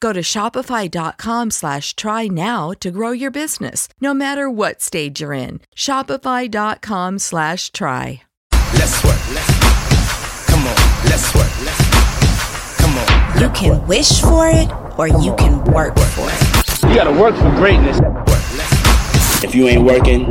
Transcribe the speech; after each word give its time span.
Go 0.00 0.12
to 0.12 0.20
shopify.com 0.20 1.50
slash 1.50 1.94
try 1.94 2.26
now 2.28 2.72
to 2.80 2.90
grow 2.90 3.10
your 3.12 3.30
business, 3.30 3.88
no 4.00 4.14
matter 4.14 4.50
what 4.50 4.80
stage 4.80 5.20
you're 5.20 5.32
in. 5.32 5.60
Shopify.com 5.76 7.18
slash 7.18 7.70
try. 7.72 8.22
Let's 8.74 9.04
work. 9.04 9.20
Let's 9.32 10.46
come 10.46 10.66
on. 10.66 10.76
Let's 11.04 11.34
work. 11.34 11.52
Let's 11.64 12.76
come 12.76 12.98
on. 12.98 13.40
You 13.40 13.48
can 13.50 13.86
wish 13.86 14.20
for 14.20 14.48
it 14.48 14.70
or 14.98 15.08
you 15.08 15.34
can 15.36 15.62
work 15.72 15.96
for 15.98 16.28
it. 16.28 16.88
You 16.88 16.94
gotta 16.94 17.12
work 17.12 17.36
for 17.36 17.50
greatness. 17.56 17.98
If 19.44 19.54
you 19.54 19.68
ain't 19.68 19.84
working, 19.84 20.26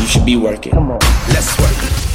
you 0.00 0.06
should 0.06 0.24
be 0.24 0.36
working. 0.36 0.72
Let's 1.28 1.58
work. 1.58 2.13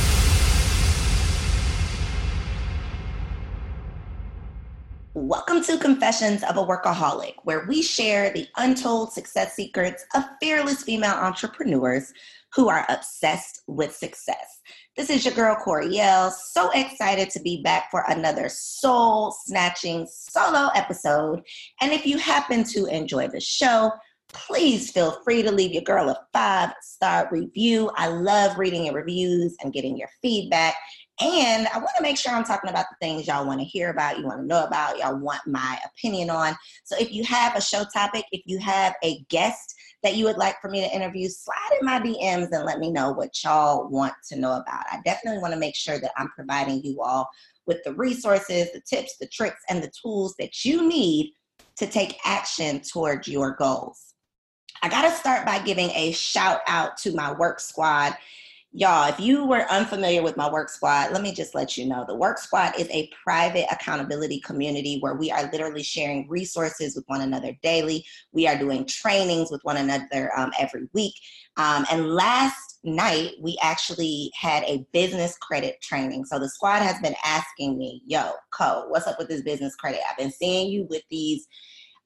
Welcome 5.21 5.61
to 5.65 5.77
Confessions 5.77 6.45
of 6.45 6.55
a 6.55 6.65
Workaholic, 6.65 7.33
where 7.43 7.65
we 7.67 7.81
share 7.81 8.31
the 8.31 8.47
untold 8.55 9.11
success 9.11 9.53
secrets 9.53 10.05
of 10.15 10.23
fearless 10.41 10.83
female 10.83 11.11
entrepreneurs 11.11 12.13
who 12.55 12.69
are 12.69 12.85
obsessed 12.87 13.63
with 13.67 13.93
success. 13.93 14.61
This 14.95 15.09
is 15.09 15.25
your 15.25 15.33
girl 15.33 15.57
Coriel. 15.57 16.31
So 16.31 16.71
excited 16.71 17.29
to 17.31 17.41
be 17.41 17.61
back 17.61 17.91
for 17.91 18.05
another 18.07 18.47
soul 18.47 19.35
snatching 19.43 20.07
solo 20.09 20.69
episode. 20.73 21.41
And 21.81 21.91
if 21.91 22.05
you 22.05 22.17
happen 22.17 22.63
to 22.69 22.85
enjoy 22.85 23.27
the 23.27 23.41
show, 23.41 23.91
please 24.31 24.89
feel 24.89 25.19
free 25.25 25.41
to 25.41 25.51
leave 25.51 25.73
your 25.73 25.83
girl 25.83 26.09
a 26.09 26.17
five 26.31 26.71
star 26.81 27.27
review. 27.29 27.91
I 27.95 28.07
love 28.07 28.57
reading 28.57 28.85
your 28.85 28.95
reviews 28.95 29.57
and 29.61 29.73
getting 29.73 29.97
your 29.97 30.09
feedback. 30.21 30.75
And 31.21 31.67
I 31.67 31.77
want 31.77 31.91
to 31.97 32.03
make 32.03 32.17
sure 32.17 32.31
I'm 32.31 32.45
talking 32.45 32.69
about 32.69 32.85
the 32.89 32.95
things 33.05 33.27
y'all 33.27 33.45
want 33.45 33.59
to 33.59 33.65
hear 33.65 33.89
about, 33.89 34.17
you 34.17 34.25
want 34.25 34.39
to 34.39 34.45
know 34.45 34.63
about, 34.63 34.97
y'all 34.97 35.19
want 35.19 35.41
my 35.45 35.77
opinion 35.85 36.29
on. 36.29 36.55
So 36.85 36.95
if 36.97 37.11
you 37.11 37.25
have 37.25 37.57
a 37.57 37.61
show 37.61 37.83
topic, 37.93 38.25
if 38.31 38.41
you 38.45 38.57
have 38.59 38.95
a 39.03 39.19
guest 39.29 39.75
that 40.01 40.15
you 40.15 40.23
would 40.25 40.37
like 40.37 40.55
for 40.61 40.69
me 40.69 40.79
to 40.79 40.95
interview, 40.95 41.27
slide 41.27 41.77
in 41.79 41.85
my 41.85 41.99
DMs 41.99 42.51
and 42.53 42.65
let 42.65 42.79
me 42.79 42.89
know 42.89 43.11
what 43.11 43.31
y'all 43.43 43.89
want 43.89 44.13
to 44.29 44.39
know 44.39 44.53
about. 44.53 44.85
I 44.89 45.01
definitely 45.03 45.41
want 45.41 45.53
to 45.53 45.59
make 45.59 45.75
sure 45.75 45.99
that 45.99 46.11
I'm 46.17 46.29
providing 46.29 46.81
you 46.83 47.01
all 47.01 47.27
with 47.67 47.83
the 47.83 47.93
resources, 47.93 48.71
the 48.71 48.81
tips, 48.89 49.17
the 49.19 49.27
tricks, 49.27 49.61
and 49.69 49.83
the 49.83 49.91
tools 50.01 50.35
that 50.39 50.63
you 50.63 50.87
need 50.87 51.33
to 51.77 51.85
take 51.85 52.17
action 52.23 52.79
towards 52.79 53.27
your 53.27 53.55
goals. 53.59 54.13
I 54.81 54.87
got 54.87 55.01
to 55.01 55.11
start 55.11 55.45
by 55.45 55.59
giving 55.59 55.89
a 55.91 56.13
shout 56.13 56.61
out 56.65 56.95
to 56.99 57.13
my 57.13 57.33
work 57.33 57.59
squad 57.59 58.15
Y'all, 58.71 59.09
if 59.09 59.19
you 59.19 59.45
were 59.45 59.65
unfamiliar 59.71 60.21
with 60.21 60.37
my 60.37 60.47
work 60.47 60.69
squad, 60.69 61.11
let 61.11 61.23
me 61.23 61.33
just 61.33 61.55
let 61.55 61.75
you 61.75 61.87
know. 61.87 62.05
The 62.07 62.13
work 62.13 62.37
squad 62.37 62.77
is 62.77 62.87
a 62.91 63.09
private 63.23 63.65
accountability 63.71 64.41
community 64.41 64.99
where 64.99 65.15
we 65.15 65.31
are 65.31 65.49
literally 65.51 65.81
sharing 65.81 66.29
resources 66.29 66.95
with 66.95 67.03
one 67.07 67.21
another 67.21 67.57
daily. 67.63 68.05
We 68.31 68.47
are 68.47 68.59
doing 68.59 68.85
trainings 68.85 69.49
with 69.49 69.61
one 69.63 69.77
another 69.77 70.31
um, 70.37 70.51
every 70.59 70.87
week. 70.93 71.15
Um, 71.57 71.87
and 71.91 72.13
last 72.13 72.77
night, 72.83 73.31
we 73.41 73.57
actually 73.63 74.31
had 74.35 74.61
a 74.65 74.85
business 74.93 75.35
credit 75.39 75.81
training. 75.81 76.25
So 76.25 76.37
the 76.37 76.47
squad 76.47 76.83
has 76.83 76.99
been 77.01 77.15
asking 77.25 77.75
me, 77.75 78.03
yo, 78.05 78.33
Co, 78.51 78.85
what's 78.89 79.07
up 79.07 79.17
with 79.17 79.29
this 79.29 79.41
business 79.41 79.75
credit? 79.75 80.01
I've 80.07 80.17
been 80.17 80.31
seeing 80.31 80.69
you 80.69 80.83
with 80.91 81.01
these 81.09 81.47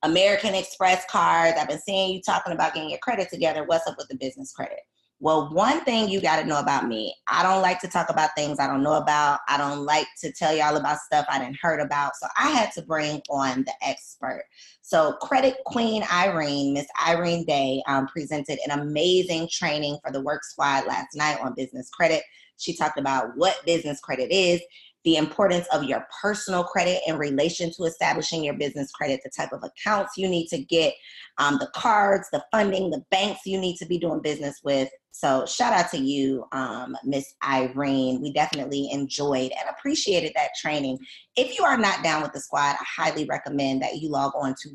American 0.02 0.56
Express 0.56 1.04
cards. 1.10 1.58
I've 1.60 1.68
been 1.68 1.82
seeing 1.82 2.14
you 2.14 2.22
talking 2.22 2.54
about 2.54 2.74
getting 2.74 2.90
your 2.90 3.00
credit 3.00 3.30
together. 3.30 3.66
What's 3.66 3.86
up 3.86 3.98
with 3.98 4.08
the 4.08 4.16
business 4.16 4.54
credit? 4.54 4.80
Well, 5.24 5.48
one 5.54 5.80
thing 5.86 6.10
you 6.10 6.20
got 6.20 6.42
to 6.42 6.46
know 6.46 6.60
about 6.60 6.90
me, 6.90 7.16
I 7.30 7.44
don't 7.44 7.62
like 7.62 7.80
to 7.80 7.88
talk 7.88 8.10
about 8.10 8.32
things 8.36 8.60
I 8.60 8.68
don't 8.68 8.84
know 8.84 8.96
about. 8.96 9.40
I 9.48 9.58
don't 9.58 9.86
like 9.86 10.08
to 10.20 10.34
tell 10.34 10.54
y'all 10.54 10.76
about 10.76 10.98
stuff 10.98 11.26
I 11.30 11.40
didn't 11.40 11.60
heard 11.62 11.80
about. 11.80 12.18
So 12.18 12.28
I 12.38 12.50
had 12.50 12.74
to 12.74 12.82
bring 12.82 13.22
on 13.30 13.64
the 13.64 13.72
expert. 13.82 14.44
So 14.82 15.14
Credit 15.22 15.56
Queen 15.66 16.04
Irene, 16.12 16.74
Miss 16.74 16.88
Irene 17.08 17.46
Day, 17.46 17.82
um, 17.88 18.06
presented 18.08 18.60
an 18.68 18.78
amazing 18.78 19.48
training 19.50 19.98
for 20.04 20.12
the 20.12 20.20
work 20.20 20.44
squad 20.44 20.88
last 20.88 21.16
night 21.16 21.40
on 21.40 21.54
business 21.56 21.90
credit. 21.90 22.24
She 22.58 22.76
talked 22.76 23.00
about 23.00 23.30
what 23.38 23.66
business 23.66 24.02
credit 24.02 24.30
is, 24.30 24.60
the 25.04 25.18
importance 25.18 25.68
of 25.74 25.84
your 25.84 26.08
personal 26.22 26.64
credit 26.64 27.02
in 27.08 27.18
relation 27.18 27.72
to 27.74 27.84
establishing 27.84 28.44
your 28.44 28.54
business 28.54 28.92
credit, 28.92 29.22
the 29.24 29.32
type 29.36 29.52
of 29.52 29.64
accounts 29.64 30.18
you 30.18 30.28
need 30.28 30.48
to 30.48 30.58
get, 30.58 30.94
um, 31.38 31.58
the 31.60 31.70
cards, 31.76 32.28
the 32.32 32.44
funding, 32.52 32.90
the 32.90 33.04
banks 33.12 33.42
you 33.46 33.60
need 33.60 33.78
to 33.78 33.86
be 33.86 33.98
doing 33.98 34.22
business 34.22 34.60
with. 34.64 34.90
So, 35.12 35.46
shout 35.46 35.74
out 35.74 35.92
to 35.92 35.98
you, 35.98 36.46
um, 36.54 36.98
Miss 37.04 37.36
Irene. 37.48 38.20
We 38.22 38.34
definitely 38.34 38.90
enjoyed 38.92 39.52
and 39.52 39.70
appreciated 39.70 40.32
that 40.36 40.56
training. 40.60 40.98
If 41.36 41.58
you 41.58 41.64
are 41.66 41.78
not 41.78 42.04
down 42.04 42.24
with 42.24 42.34
the 42.34 42.40
squad, 42.40 42.76
I 42.80 42.86
highly 42.98 43.26
recommend 43.26 43.84
that 43.84 43.98
you 43.98 44.10
log 44.10 44.34
on 44.36 44.56
to 44.64 44.70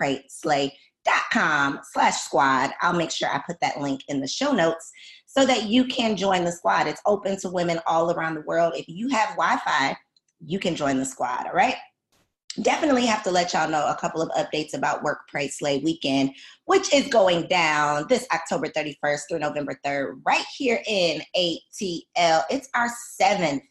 workprayslay.com 0.00 1.80
slash 1.92 2.16
squad. 2.22 2.70
I'll 2.80 2.94
make 2.94 3.10
sure 3.10 3.28
I 3.28 3.42
put 3.46 3.60
that 3.60 3.78
link 3.80 4.00
in 4.08 4.20
the 4.20 4.28
show 4.28 4.52
notes 4.52 4.90
so 5.36 5.44
that 5.44 5.64
you 5.64 5.84
can 5.84 6.16
join 6.16 6.44
the 6.44 6.52
squad. 6.52 6.86
It's 6.86 7.02
open 7.06 7.36
to 7.40 7.48
women 7.48 7.80
all 7.86 8.12
around 8.12 8.34
the 8.34 8.42
world. 8.42 8.74
If 8.76 8.88
you 8.88 9.08
have 9.08 9.30
Wi 9.30 9.58
Fi, 9.64 9.96
you 10.44 10.60
can 10.60 10.76
join 10.76 10.98
the 10.98 11.04
squad, 11.04 11.46
all 11.46 11.52
right? 11.52 11.74
Definitely 12.62 13.04
have 13.06 13.24
to 13.24 13.32
let 13.32 13.52
y'all 13.52 13.68
know 13.68 13.84
a 13.88 13.96
couple 13.96 14.22
of 14.22 14.30
updates 14.30 14.74
about 14.74 15.02
Work 15.02 15.26
Pray 15.28 15.48
Slay 15.48 15.78
Weekend, 15.78 16.30
which 16.66 16.94
is 16.94 17.08
going 17.08 17.48
down 17.48 18.06
this 18.08 18.28
October 18.32 18.68
31st 18.68 19.22
through 19.28 19.40
November 19.40 19.76
3rd, 19.84 20.20
right 20.24 20.44
here 20.56 20.80
in 20.86 21.20
ATL. 21.36 22.44
It's 22.48 22.68
our 22.76 22.88
seventh 23.16 23.64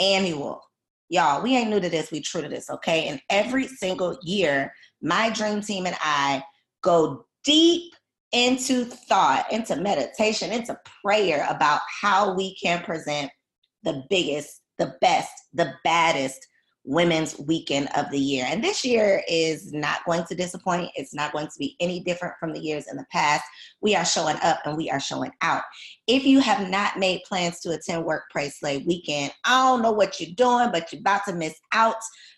annual. 0.00 0.60
Y'all, 1.08 1.40
we 1.40 1.56
ain't 1.56 1.70
new 1.70 1.78
to 1.78 1.88
this, 1.88 2.10
we 2.10 2.20
true 2.20 2.42
to 2.42 2.48
this, 2.48 2.68
okay? 2.68 3.06
And 3.06 3.20
every 3.30 3.68
single 3.68 4.18
year, 4.24 4.72
my 5.00 5.30
dream 5.30 5.60
team 5.60 5.86
and 5.86 5.96
I 6.00 6.42
go 6.82 7.26
deep 7.44 7.94
into 8.32 8.84
thought, 8.84 9.50
into 9.52 9.76
meditation, 9.76 10.52
into 10.52 10.78
prayer 11.04 11.46
about 11.48 11.80
how 12.02 12.34
we 12.34 12.56
can 12.56 12.82
present 12.82 13.30
the 13.82 14.02
biggest 14.10 14.62
the 14.78 14.94
best, 15.00 15.32
the 15.54 15.72
baddest 15.84 16.46
women's 16.84 17.36
weekend 17.40 17.88
of 17.96 18.08
the 18.12 18.18
year. 18.18 18.46
And 18.48 18.62
this 18.62 18.84
year 18.84 19.22
is 19.28 19.72
not 19.72 20.04
going 20.06 20.22
to 20.24 20.36
disappoint. 20.36 20.92
It's 20.94 21.12
not 21.12 21.32
going 21.32 21.46
to 21.46 21.58
be 21.58 21.74
any 21.80 21.98
different 21.98 22.34
from 22.38 22.52
the 22.52 22.60
years 22.60 22.86
in 22.88 22.96
the 22.96 23.06
past. 23.10 23.42
We 23.80 23.96
are 23.96 24.04
showing 24.04 24.36
up 24.42 24.60
and 24.64 24.76
we 24.76 24.88
are 24.88 25.00
showing 25.00 25.32
out. 25.42 25.62
If 26.06 26.24
you 26.24 26.38
have 26.38 26.70
not 26.70 26.98
made 26.98 27.22
plans 27.26 27.58
to 27.60 27.70
attend 27.70 28.04
Work 28.04 28.24
Pray 28.30 28.50
Slay 28.50 28.84
weekend, 28.86 29.32
I 29.44 29.64
don't 29.64 29.82
know 29.82 29.90
what 29.90 30.20
you're 30.20 30.34
doing, 30.36 30.70
but 30.70 30.92
you're 30.92 31.00
about 31.00 31.24
to 31.26 31.34
miss 31.34 31.58
out. 31.72 31.96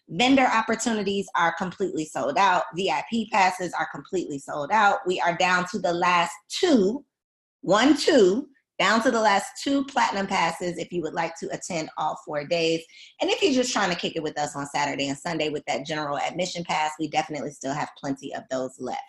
Vendor 0.08 0.46
opportunities 0.46 1.28
are 1.36 1.54
completely 1.58 2.04
sold 2.04 2.38
out. 2.38 2.64
VIP 2.74 3.30
passes 3.30 3.72
are 3.78 3.88
completely 3.92 4.38
sold 4.38 4.70
out. 4.70 5.00
We 5.06 5.20
are 5.20 5.36
down 5.36 5.66
to 5.70 5.78
the 5.78 5.92
last 5.92 6.32
two, 6.48 7.04
one, 7.60 7.96
two 7.96 8.48
down 8.78 9.02
to 9.02 9.10
the 9.10 9.20
last 9.20 9.62
two 9.62 9.84
platinum 9.84 10.26
passes 10.26 10.78
if 10.78 10.92
you 10.92 11.02
would 11.02 11.14
like 11.14 11.34
to 11.36 11.48
attend 11.52 11.90
all 11.98 12.18
four 12.24 12.46
days. 12.46 12.82
And 13.20 13.30
if 13.30 13.42
you're 13.42 13.52
just 13.52 13.72
trying 13.72 13.90
to 13.90 13.96
kick 13.96 14.14
it 14.16 14.22
with 14.22 14.38
us 14.38 14.54
on 14.54 14.66
Saturday 14.66 15.08
and 15.08 15.18
Sunday 15.18 15.48
with 15.48 15.64
that 15.66 15.84
general 15.84 16.18
admission 16.18 16.64
pass, 16.64 16.92
we 16.98 17.08
definitely 17.08 17.50
still 17.50 17.74
have 17.74 17.90
plenty 17.98 18.34
of 18.34 18.44
those 18.50 18.78
left. 18.78 19.00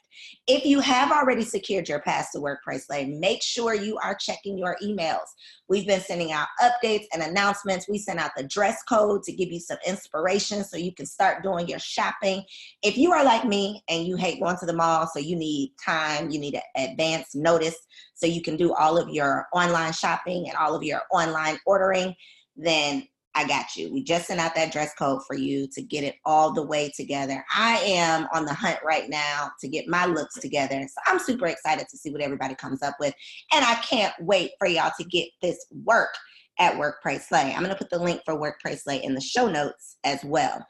If 0.48 0.66
you 0.66 0.80
have 0.80 1.12
already 1.12 1.44
secured 1.44 1.88
your 1.88 2.02
pass 2.02 2.32
to 2.32 2.40
Work 2.40 2.60
Pray 2.64 2.80
Slay, 2.80 3.06
make 3.06 3.42
sure 3.42 3.74
you 3.74 3.98
are 3.98 4.16
checking 4.16 4.58
your 4.58 4.76
emails. 4.84 5.28
We've 5.68 5.86
been 5.86 6.02
sending 6.02 6.32
out 6.32 6.48
updates 6.62 7.06
and 7.14 7.22
announcements. 7.22 7.88
We 7.88 8.00
sent 8.00 8.20
out 8.20 8.32
the 8.36 8.44
dress 8.44 8.82
code 8.84 9.24
to 9.24 9.32
give 9.32 9.52
you 9.52 9.60
some 9.60 9.78
inspiration 9.86 10.64
so 10.64 10.78
you 10.78 10.94
can 10.94 11.06
start 11.06 11.44
doing 11.44 11.68
your 11.68 11.80
shopping. 11.80 12.44
If 12.82 12.98
you 12.98 13.12
are 13.12 13.24
like 13.24 13.46
me 13.46 13.84
and 13.88 14.06
you 14.06 14.16
hate 14.16 14.42
going 14.42 14.58
to 14.58 14.66
the 14.66 14.74
mall, 14.74 15.08
so 15.08 15.20
you 15.20 15.36
need 15.36 15.74
time, 15.84 16.32
you 16.32 16.40
need 16.40 16.56
an 16.56 16.90
advance 16.90 17.36
notice 17.36 17.78
so 18.20 18.28
you 18.28 18.42
can 18.42 18.58
do 18.58 18.74
all 18.74 18.98
of 18.98 19.10
your 19.10 19.48
online 19.54 19.94
shopping 19.94 20.48
and 20.48 20.58
all 20.58 20.76
of 20.76 20.84
your 20.84 21.02
online 21.12 21.58
ordering, 21.66 22.14
then 22.58 23.08
I 23.34 23.48
got 23.48 23.78
you. 23.78 23.94
We 23.94 24.04
just 24.04 24.28
sent 24.28 24.42
out 24.42 24.56
that 24.56 24.74
dress 24.74 24.94
code 24.96 25.22
for 25.26 25.36
you 25.36 25.68
to 25.70 25.82
get 25.82 26.04
it 26.04 26.16
all 26.26 26.52
the 26.52 26.64
way 26.64 26.92
together. 26.94 27.46
I 27.56 27.78
am 27.78 28.28
on 28.34 28.44
the 28.44 28.54
hunt 28.54 28.80
right 28.84 29.10
now 29.10 29.52
to 29.62 29.70
get 29.70 29.88
my 29.88 30.06
looks 30.06 30.36
together. 30.36 30.82
So 30.82 31.02
I'm 31.06 31.20
super 31.20 31.48
excited 31.48 31.88
to 31.88 31.98
see 31.98 32.12
what 32.12 32.22
everybody 32.22 32.56
comes 32.56 32.84
up 32.84 32.96
with. 33.00 33.14
And 33.54 33.64
I 33.64 33.76
can't 33.76 34.14
wait 34.20 34.52
for 34.60 34.68
y'all 34.68 34.92
to 35.00 35.06
get 35.06 35.30
this 35.42 35.66
work 35.86 36.14
at 36.60 36.78
Work 36.78 37.02
Pray 37.02 37.20
Slay. 37.20 37.54
I'm 37.54 37.64
going 37.64 37.70
to 37.70 37.78
put 37.78 37.90
the 37.90 38.00
link 38.00 38.22
for 38.26 38.38
Work 38.38 38.60
Pray 38.60 38.76
Slay 38.76 39.02
in 39.02 39.14
the 39.14 39.22
show 39.22 39.48
notes 39.48 39.96
as 40.04 40.22
well. 40.26 40.68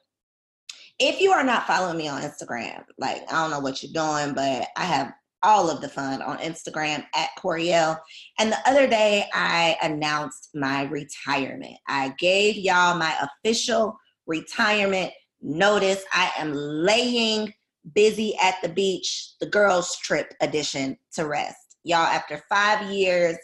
If 0.99 1.21
you 1.21 1.31
are 1.31 1.43
not 1.43 1.65
following 1.65 1.97
me 1.97 2.07
on 2.09 2.21
Instagram, 2.21 2.83
like 2.99 3.23
I 3.31 3.41
don't 3.41 3.49
know 3.49 3.61
what 3.61 3.81
you're 3.81 3.93
doing, 3.93 4.35
but 4.35 4.67
I 4.75 4.83
have 4.83 5.13
all 5.43 5.69
of 5.69 5.81
the 5.81 5.89
fun 5.89 6.21
on 6.21 6.37
Instagram 6.39 7.05
at 7.15 7.29
Coriel. 7.37 7.97
And 8.39 8.51
the 8.51 8.59
other 8.65 8.87
day, 8.87 9.25
I 9.33 9.77
announced 9.81 10.49
my 10.53 10.83
retirement. 10.83 11.75
I 11.87 12.13
gave 12.19 12.55
y'all 12.55 12.97
my 12.97 13.15
official 13.21 13.97
retirement 14.27 15.11
notice. 15.41 16.03
I 16.13 16.31
am 16.37 16.53
laying 16.53 17.53
busy 17.93 18.35
at 18.41 18.55
the 18.61 18.69
beach, 18.69 19.33
the 19.39 19.47
girls' 19.47 19.97
trip 19.97 20.33
edition 20.41 20.97
to 21.13 21.25
rest. 21.25 21.77
Y'all, 21.83 21.99
after 21.99 22.43
five 22.49 22.89
years, 22.91 23.37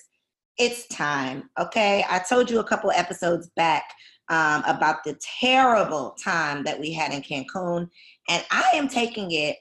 it's 0.57 0.87
time. 0.87 1.49
Okay. 1.59 2.05
I 2.09 2.19
told 2.19 2.49
you 2.49 2.59
a 2.59 2.63
couple 2.63 2.91
episodes 2.91 3.49
back 3.55 3.83
um, 4.29 4.63
about 4.65 5.03
the 5.03 5.17
terrible 5.39 6.15
time 6.23 6.63
that 6.63 6.79
we 6.79 6.91
had 6.91 7.13
in 7.13 7.21
Cancun, 7.21 7.87
and 8.29 8.43
I 8.51 8.71
am 8.73 8.87
taking 8.87 9.31
it 9.31 9.57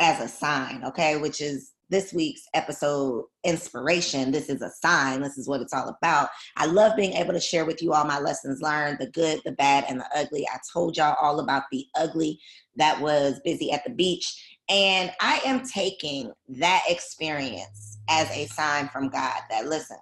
as 0.00 0.20
a 0.20 0.28
sign, 0.28 0.82
okay, 0.84 1.16
which 1.18 1.40
is 1.40 1.72
this 1.90 2.12
week's 2.12 2.42
episode 2.54 3.24
inspiration. 3.44 4.30
This 4.30 4.48
is 4.48 4.62
a 4.62 4.70
sign. 4.70 5.20
This 5.20 5.36
is 5.36 5.48
what 5.48 5.60
it's 5.60 5.74
all 5.74 5.88
about. 5.88 6.28
I 6.56 6.66
love 6.66 6.96
being 6.96 7.14
able 7.14 7.32
to 7.32 7.40
share 7.40 7.64
with 7.64 7.82
you 7.82 7.92
all 7.92 8.04
my 8.04 8.18
lessons 8.18 8.62
learned 8.62 8.98
the 9.00 9.10
good, 9.10 9.40
the 9.44 9.52
bad, 9.52 9.84
and 9.88 10.00
the 10.00 10.06
ugly. 10.16 10.46
I 10.48 10.58
told 10.72 10.96
y'all 10.96 11.16
all 11.20 11.40
about 11.40 11.64
the 11.70 11.84
ugly 11.96 12.38
that 12.76 13.00
was 13.00 13.40
busy 13.44 13.72
at 13.72 13.84
the 13.84 13.90
beach. 13.90 14.58
And 14.68 15.10
I 15.20 15.40
am 15.44 15.62
taking 15.62 16.32
that 16.48 16.82
experience 16.88 17.98
as 18.08 18.30
a 18.30 18.46
sign 18.46 18.88
from 18.88 19.08
God 19.08 19.40
that, 19.50 19.66
listen, 19.66 19.98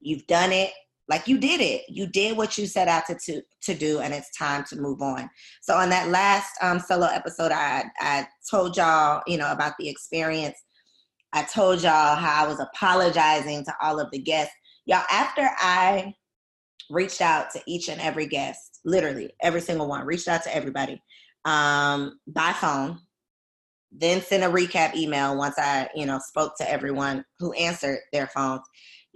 you've 0.00 0.26
done 0.26 0.52
it 0.52 0.72
like 1.08 1.28
you 1.28 1.38
did 1.38 1.60
it. 1.60 1.82
You 1.88 2.06
did 2.06 2.36
what 2.36 2.58
you 2.58 2.66
set 2.66 2.88
out 2.88 3.04
to, 3.06 3.16
to 3.26 3.42
to 3.62 3.74
do 3.74 4.00
and 4.00 4.12
it's 4.12 4.36
time 4.36 4.64
to 4.70 4.76
move 4.76 5.02
on. 5.02 5.28
So 5.62 5.74
on 5.74 5.88
that 5.90 6.08
last 6.08 6.52
um, 6.62 6.80
solo 6.80 7.06
episode 7.06 7.52
i 7.52 7.84
i 8.00 8.26
told 8.50 8.76
y'all 8.76 9.22
you 9.26 9.38
know 9.38 9.50
about 9.50 9.74
the 9.78 9.88
experience. 9.88 10.58
I 11.32 11.42
told 11.42 11.82
y'all 11.82 12.16
how 12.16 12.44
i 12.44 12.48
was 12.48 12.60
apologizing 12.60 13.64
to 13.64 13.74
all 13.80 14.00
of 14.00 14.10
the 14.10 14.18
guests. 14.18 14.54
Y'all 14.86 15.04
after 15.10 15.48
i 15.58 16.14
reached 16.90 17.20
out 17.20 17.50
to 17.50 17.60
each 17.66 17.88
and 17.88 18.00
every 18.00 18.26
guest 18.26 18.80
literally 18.84 19.30
every 19.42 19.60
single 19.60 19.88
one 19.88 20.06
reached 20.06 20.28
out 20.28 20.42
to 20.44 20.54
everybody 20.54 21.02
um, 21.44 22.18
by 22.28 22.52
phone 22.52 22.98
then 23.92 24.20
sent 24.20 24.44
a 24.44 24.48
recap 24.48 24.94
email 24.94 25.36
once 25.36 25.56
i 25.58 25.88
you 25.94 26.06
know 26.06 26.18
spoke 26.18 26.56
to 26.56 26.70
everyone 26.70 27.24
who 27.38 27.52
answered 27.54 27.98
their 28.12 28.26
phones 28.28 28.62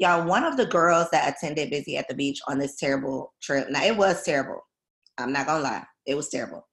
Y'all, 0.00 0.26
one 0.26 0.44
of 0.44 0.56
the 0.56 0.64
girls 0.64 1.08
that 1.12 1.28
attended 1.28 1.68
Busy 1.68 1.98
at 1.98 2.08
the 2.08 2.14
Beach 2.14 2.40
on 2.48 2.58
this 2.58 2.76
terrible 2.76 3.34
trip, 3.42 3.68
now 3.70 3.84
it 3.84 3.94
was 3.94 4.22
terrible. 4.22 4.66
I'm 5.18 5.30
not 5.30 5.46
gonna 5.46 5.62
lie, 5.62 5.84
it 6.06 6.14
was 6.14 6.30
terrible. 6.30 6.66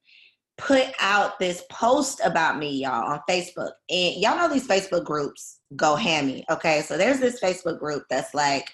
Put 0.57 0.87
out 1.01 1.37
this 1.37 1.63
post 1.69 2.21
about 2.23 2.57
me, 2.57 2.71
y'all, 2.71 3.11
on 3.11 3.19
Facebook. 3.29 3.71
And 3.89 4.15
y'all 4.15 4.37
know 4.37 4.49
these 4.49 4.67
Facebook 4.67 5.03
groups 5.03 5.59
go 5.75 5.95
hammy. 5.95 6.45
Okay, 6.49 6.81
so 6.81 6.97
there's 6.97 7.19
this 7.19 7.41
Facebook 7.41 7.79
group 7.79 8.03
that's 8.09 8.33
like, 8.33 8.67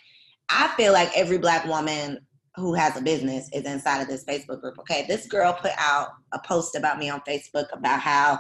I 0.50 0.68
feel 0.78 0.94
like 0.94 1.10
every 1.16 1.40
black 1.40 1.66
woman 1.66 2.20
who 2.56 2.76
has 2.76 2.96
a 2.96 3.02
business 3.02 3.50
is 3.54 3.66
inside 3.66 4.02
of 4.02 4.08
this 4.08 4.24
Facebook 4.24 4.62
group. 4.62 4.78
Okay, 4.80 5.06
this 5.08 5.26
girl 5.26 5.52
put 5.54 5.72
out 5.80 6.10
a 6.32 6.40
post 6.46 6.76
about 6.76 7.00
me 7.00 7.10
on 7.10 7.22
Facebook 7.28 7.66
about 7.74 8.00
how 8.00 8.40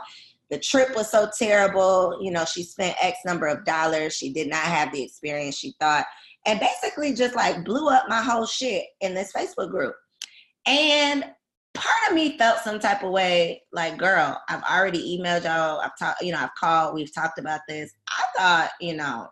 the 0.54 0.60
trip 0.60 0.96
was 0.96 1.10
so 1.10 1.28
terrible. 1.36 2.20
You 2.22 2.30
know, 2.30 2.46
she 2.46 2.62
spent 2.62 2.96
X 3.02 3.18
number 3.26 3.48
of 3.48 3.66
dollars. 3.66 4.14
She 4.14 4.32
did 4.32 4.48
not 4.48 4.62
have 4.62 4.94
the 4.94 5.02
experience 5.02 5.58
she 5.58 5.74
thought. 5.80 6.06
And 6.46 6.60
basically 6.60 7.16
just 7.16 7.36
like 7.36 7.66
blew 7.66 7.90
up 7.90 8.06
my 8.08 8.22
whole 8.22 8.46
shit 8.46 8.86
in 9.02 9.16
this 9.16 9.34
Facebook 9.34 9.72
group. 9.72 9.96
And 10.68 11.26
part 11.74 12.10
of 12.10 12.14
me 12.14 12.38
felt 12.38 12.60
some 12.60 12.80
type 12.80 13.02
of 13.02 13.10
way 13.10 13.64
like, 13.72 13.98
girl, 13.98 14.40
I've 14.48 14.62
already 14.62 15.18
emailed 15.18 15.46
y'all. 15.46 15.80
I've 15.80 15.98
talked, 15.98 16.22
you 16.22 16.32
know, 16.32 16.40
I've 16.40 16.54
called, 16.54 16.94
we've 16.94 17.14
talked 17.14 17.40
about 17.40 17.62
this. 17.68 17.92
I 18.08 18.26
thought, 18.38 18.70
you 18.80 18.96
know, 18.96 19.30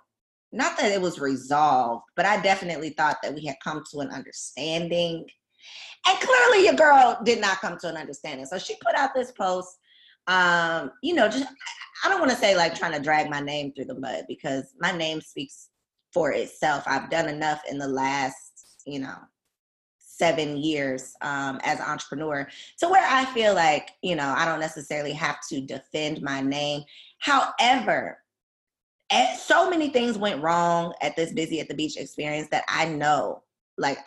not 0.52 0.76
that 0.80 0.92
it 0.92 1.02
was 1.02 1.20
resolved, 1.20 2.06
but 2.16 2.26
I 2.26 2.42
definitely 2.42 2.90
thought 2.90 3.18
that 3.22 3.36
we 3.36 3.46
had 3.46 3.58
come 3.64 3.84
to 3.92 4.00
an 4.00 4.10
understanding. 4.10 5.28
And 6.08 6.20
clearly, 6.20 6.66
your 6.66 6.74
girl 6.74 7.20
did 7.24 7.40
not 7.40 7.62
come 7.62 7.78
to 7.78 7.90
an 7.90 7.96
understanding. 7.98 8.48
So 8.48 8.58
she 8.58 8.76
put 8.82 8.96
out 8.96 9.14
this 9.14 9.32
post 9.34 9.78
um, 10.28 10.92
you 11.02 11.14
know, 11.14 11.28
just 11.28 11.48
I 12.04 12.10
don't 12.10 12.20
want 12.20 12.32
to 12.32 12.38
say 12.38 12.56
like 12.56 12.76
trying 12.76 12.94
to 12.94 13.00
drag 13.00 13.30
my 13.30 13.40
name 13.40 13.74
through 13.74 13.86
the 13.86 14.00
mud 14.00 14.26
because 14.28 14.74
my 14.80 14.92
name 14.92 15.22
speaks 15.22 15.70
for 16.14 16.32
itself. 16.32 16.84
I've 16.88 17.10
done 17.10 17.30
enough 17.30 17.62
in 17.70 17.78
the 17.78 17.88
last, 17.88 18.82
you 18.86 19.00
know, 19.00 19.16
seven 20.22 20.58
years 20.58 21.14
um, 21.22 21.60
as 21.64 21.80
an 21.80 21.86
entrepreneur 21.86 22.48
to 22.80 22.90
where 22.90 23.06
I 23.08 23.26
feel 23.34 23.56
like, 23.56 23.90
you 24.04 24.16
know, 24.16 24.34
I 24.38 24.46
don't 24.46 24.60
necessarily 24.60 25.14
have 25.14 25.38
to 25.50 25.62
defend 25.62 26.22
my 26.22 26.42
name. 26.42 26.84
However, 27.20 28.20
so 29.40 29.70
many 29.70 29.90
things 29.90 30.18
went 30.18 30.42
wrong 30.42 30.94
at 31.02 31.16
this 31.16 31.34
busy 31.34 31.60
at 31.60 31.68
the 31.68 31.74
beach 31.74 31.98
experience 31.98 32.48
that 32.52 32.64
I 32.68 32.86
know, 32.86 33.44
like, 33.78 33.98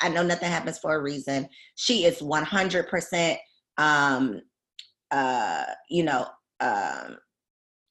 I 0.00 0.08
know 0.08 0.22
nothing 0.22 0.50
happens 0.50 0.78
for 0.78 0.94
a 0.94 1.02
reason. 1.02 1.48
She 1.74 2.04
is 2.04 2.20
100% 2.20 3.36
um, 3.78 4.40
uh, 5.10 5.64
you 5.88 6.02
know, 6.02 6.26
um, 6.60 7.18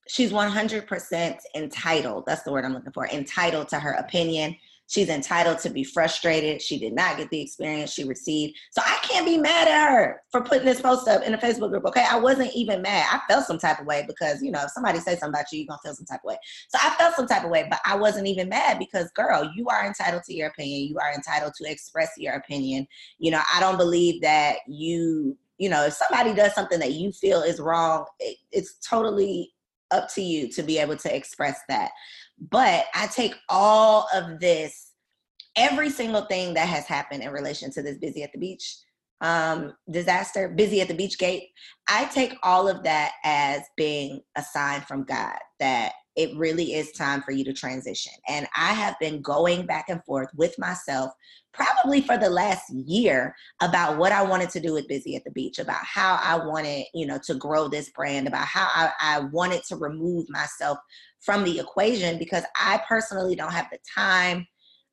she's 0.07 0.31
100% 0.31 1.37
entitled. 1.55 2.23
That's 2.25 2.43
the 2.43 2.51
word 2.51 2.65
I'm 2.65 2.73
looking 2.73 2.93
for. 2.93 3.07
Entitled 3.07 3.69
to 3.69 3.79
her 3.79 3.93
opinion. 3.93 4.55
She's 4.89 5.09
entitled 5.09 5.59
to 5.59 5.69
be 5.69 5.83
frustrated. 5.83 6.61
She 6.61 6.79
did 6.79 6.93
not 6.93 7.17
get 7.17 7.29
the 7.29 7.41
experience 7.41 7.91
she 7.91 8.05
received. 8.05 8.57
So 8.71 8.81
I 8.85 8.97
can't 9.03 9.25
be 9.25 9.37
mad 9.37 9.67
at 9.67 9.91
her 9.91 10.21
for 10.31 10.41
putting 10.41 10.65
this 10.65 10.79
post 10.79 11.09
up 11.09 11.23
in 11.23 11.33
a 11.33 11.37
Facebook 11.37 11.71
group. 11.71 11.83
Okay. 11.85 12.05
I 12.09 12.17
wasn't 12.17 12.55
even 12.55 12.81
mad. 12.81 13.05
I 13.11 13.19
felt 13.27 13.45
some 13.45 13.59
type 13.59 13.81
of 13.81 13.85
way 13.85 14.05
because, 14.07 14.41
you 14.41 14.49
know, 14.49 14.63
if 14.63 14.71
somebody 14.71 14.99
says 14.99 15.19
something 15.19 15.37
about 15.37 15.51
you, 15.51 15.59
you're 15.59 15.67
going 15.67 15.79
to 15.83 15.89
feel 15.89 15.95
some 15.95 16.05
type 16.05 16.21
of 16.23 16.29
way. 16.29 16.37
So 16.69 16.77
I 16.81 16.91
felt 16.91 17.15
some 17.15 17.27
type 17.27 17.43
of 17.43 17.49
way, 17.49 17.67
but 17.69 17.81
I 17.85 17.97
wasn't 17.97 18.27
even 18.27 18.47
mad 18.47 18.79
because, 18.79 19.11
girl, 19.11 19.51
you 19.55 19.67
are 19.67 19.85
entitled 19.85 20.23
to 20.23 20.33
your 20.33 20.47
opinion. 20.47 20.87
You 20.87 20.97
are 20.99 21.11
entitled 21.11 21.53
to 21.55 21.69
express 21.69 22.11
your 22.17 22.35
opinion. 22.35 22.87
You 23.19 23.31
know, 23.31 23.41
I 23.53 23.59
don't 23.59 23.77
believe 23.77 24.21
that 24.21 24.59
you 24.67 25.37
you 25.57 25.69
know 25.69 25.85
if 25.85 25.93
somebody 25.93 26.33
does 26.33 26.53
something 26.53 26.79
that 26.79 26.93
you 26.93 27.11
feel 27.11 27.41
is 27.41 27.59
wrong 27.59 28.05
it, 28.19 28.37
it's 28.51 28.75
totally 28.87 29.51
up 29.91 30.09
to 30.13 30.21
you 30.21 30.49
to 30.49 30.63
be 30.63 30.77
able 30.79 30.97
to 30.97 31.15
express 31.15 31.59
that. 31.69 31.91
But 32.51 32.85
i 32.93 33.07
take 33.07 33.35
all 33.49 34.07
of 34.13 34.39
this 34.39 34.91
every 35.55 35.89
single 35.89 36.21
thing 36.25 36.53
that 36.53 36.67
has 36.67 36.85
happened 36.85 37.23
in 37.23 37.31
relation 37.31 37.71
to 37.71 37.81
this 37.81 37.97
busy 37.97 38.23
at 38.23 38.31
the 38.31 38.39
beach 38.39 38.77
um, 39.21 39.73
disaster 39.89 40.49
busy 40.49 40.79
at 40.79 40.87
the 40.87 40.93
beach 40.93 41.17
gate 41.17 41.49
i 41.89 42.05
take 42.05 42.35
all 42.43 42.67
of 42.67 42.83
that 42.83 43.13
as 43.23 43.61
being 43.75 44.21
a 44.35 44.43
sign 44.43 44.81
from 44.81 45.03
god 45.03 45.39
that 45.59 45.93
it 46.17 46.35
really 46.35 46.73
is 46.73 46.91
time 46.91 47.21
for 47.21 47.31
you 47.31 47.45
to 47.45 47.53
transition. 47.53 48.11
And 48.27 48.47
I 48.55 48.73
have 48.73 48.95
been 48.99 49.21
going 49.21 49.67
back 49.67 49.85
and 49.87 50.03
forth 50.03 50.29
with 50.35 50.57
myself 50.57 51.11
probably 51.53 52.01
for 52.01 52.17
the 52.17 52.29
last 52.29 52.69
year 52.71 53.35
about 53.61 53.97
what 53.97 54.11
I 54.11 54.23
wanted 54.23 54.49
to 54.49 54.59
do 54.59 54.73
with 54.73 54.87
Busy 54.87 55.15
at 55.15 55.23
the 55.23 55.31
Beach, 55.31 55.59
about 55.59 55.83
how 55.83 56.19
I 56.21 56.43
wanted, 56.43 56.85
you 56.93 57.05
know, 57.05 57.19
to 57.25 57.35
grow 57.35 57.67
this 57.67 57.89
brand, 57.91 58.27
about 58.27 58.45
how 58.45 58.67
I, 58.73 58.91
I 58.99 59.19
wanted 59.31 59.63
to 59.65 59.75
remove 59.75 60.25
myself 60.29 60.79
from 61.19 61.43
the 61.43 61.59
equation 61.59 62.17
because 62.17 62.43
I 62.55 62.81
personally 62.87 63.35
don't 63.35 63.53
have 63.53 63.67
the 63.71 63.79
time 63.95 64.47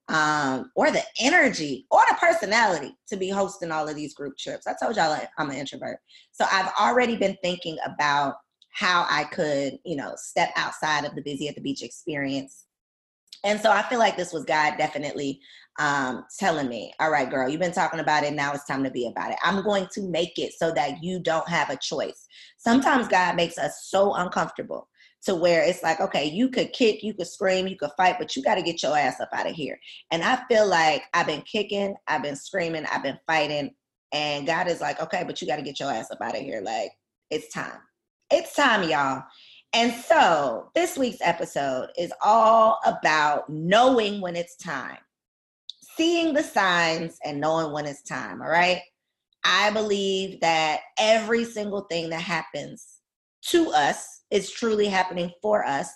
um, 0.09 0.71
or 0.77 0.91
the 0.91 1.03
energy 1.21 1.87
or 1.91 2.03
the 2.09 2.17
personality 2.21 2.95
to 3.09 3.17
be 3.17 3.31
hosting 3.31 3.71
all 3.71 3.89
of 3.89 3.97
these 3.97 4.15
group 4.15 4.37
trips. 4.37 4.67
I 4.67 4.75
told 4.81 4.97
y'all 4.97 5.19
I'm 5.39 5.51
an 5.51 5.57
introvert. 5.57 5.99
So 6.33 6.45
I've 6.53 6.71
already 6.79 7.17
been 7.17 7.37
thinking 7.43 7.79
about 7.87 8.35
how 8.75 9.07
I 9.09 9.25
could, 9.25 9.79
you 9.85 9.97
know, 9.97 10.15
step 10.17 10.51
outside 10.57 11.05
of 11.05 11.15
the 11.15 11.23
busy 11.23 11.49
at 11.49 11.55
the 11.55 11.61
beach 11.61 11.83
experience. 11.83 12.67
And 13.45 13.61
so 13.61 13.71
I 13.71 13.83
feel 13.83 13.99
like 13.99 14.17
this 14.17 14.33
was 14.33 14.45
God 14.45 14.77
definitely 14.79 15.41
um, 15.79 16.25
telling 16.39 16.69
me, 16.69 16.93
all 16.99 17.11
right, 17.11 17.31
girl, 17.31 17.49
you've 17.49 17.61
been 17.61 17.73
talking 17.73 18.01
about 18.01 18.25
it. 18.25 18.33
Now 18.33 18.53
it's 18.53 18.65
time 18.65 18.83
to 18.85 18.91
be 18.91 19.07
about 19.07 19.31
it. 19.31 19.39
I'm 19.45 19.63
going 19.63 19.87
to 19.93 20.03
make 20.03 20.39
it 20.39 20.55
so 20.55 20.73
that 20.73 21.03
you 21.03 21.21
don't 21.21 21.49
have 21.49 21.71
a 21.71 21.77
choice. 21.77 22.27
Sometimes 22.59 23.07
God 23.07 23.37
makes 23.37 23.59
us 23.59 23.87
so 23.87 24.15
uncomfortable 24.15 24.89
to 25.25 25.35
where 25.35 25.63
it's 25.63 25.83
like, 25.83 26.01
okay, 26.01 26.27
you 26.27 26.49
could 26.49 26.73
kick, 26.73 27.03
you 27.03 27.15
could 27.15 27.27
scream, 27.27 27.69
you 27.69 27.77
could 27.77 27.91
fight, 27.97 28.17
but 28.19 28.35
you 28.35 28.43
got 28.43 28.57
to 28.57 28.63
get 28.63 28.83
your 28.83 28.97
ass 28.97 29.21
up 29.21 29.31
out 29.33 29.49
of 29.49 29.55
here. 29.55 29.79
And 30.11 30.23
I 30.23 30.43
feel 30.49 30.67
like 30.67 31.05
I've 31.15 31.27
been 31.27 31.43
kicking, 31.43 31.95
I've 32.09 32.23
been 32.23 32.37
screaming, 32.37 32.87
I've 32.87 33.03
been 33.03 33.19
fighting. 33.27 33.75
And 34.13 34.47
God 34.47 34.69
is 34.69 34.81
like, 34.81 35.01
okay, 35.01 35.23
but 35.25 35.41
you 35.41 35.47
got 35.47 35.57
to 35.57 35.63
get 35.63 35.81
your 35.81 35.91
ass 35.91 36.11
up 36.11 36.19
out 36.21 36.37
of 36.37 36.43
here. 36.43 36.61
Like, 36.61 36.91
it's 37.31 37.53
time. 37.53 37.79
It's 38.31 38.55
time, 38.55 38.89
y'all. 38.89 39.23
And 39.75 39.93
so 39.93 40.71
this 40.75 40.97
week's 40.97 41.21
episode 41.21 41.89
is 41.99 42.13
all 42.23 42.79
about 42.87 43.49
knowing 43.51 44.21
when 44.21 44.35
it's 44.37 44.57
time, 44.57 44.99
seeing 45.97 46.33
the 46.33 46.43
signs 46.43 47.19
and 47.25 47.41
knowing 47.41 47.73
when 47.73 47.87
it's 47.87 48.03
time. 48.03 48.41
All 48.41 48.49
right. 48.49 48.81
I 49.45 49.71
believe 49.71 50.41
that 50.41 50.81
every 50.99 51.45
single 51.45 51.83
thing 51.83 52.09
that 52.11 52.23
happens 52.23 53.01
to 53.49 53.71
us 53.73 54.23
is 54.31 54.51
truly 54.51 54.87
happening 54.87 55.31
for 55.43 55.65
us, 55.67 55.91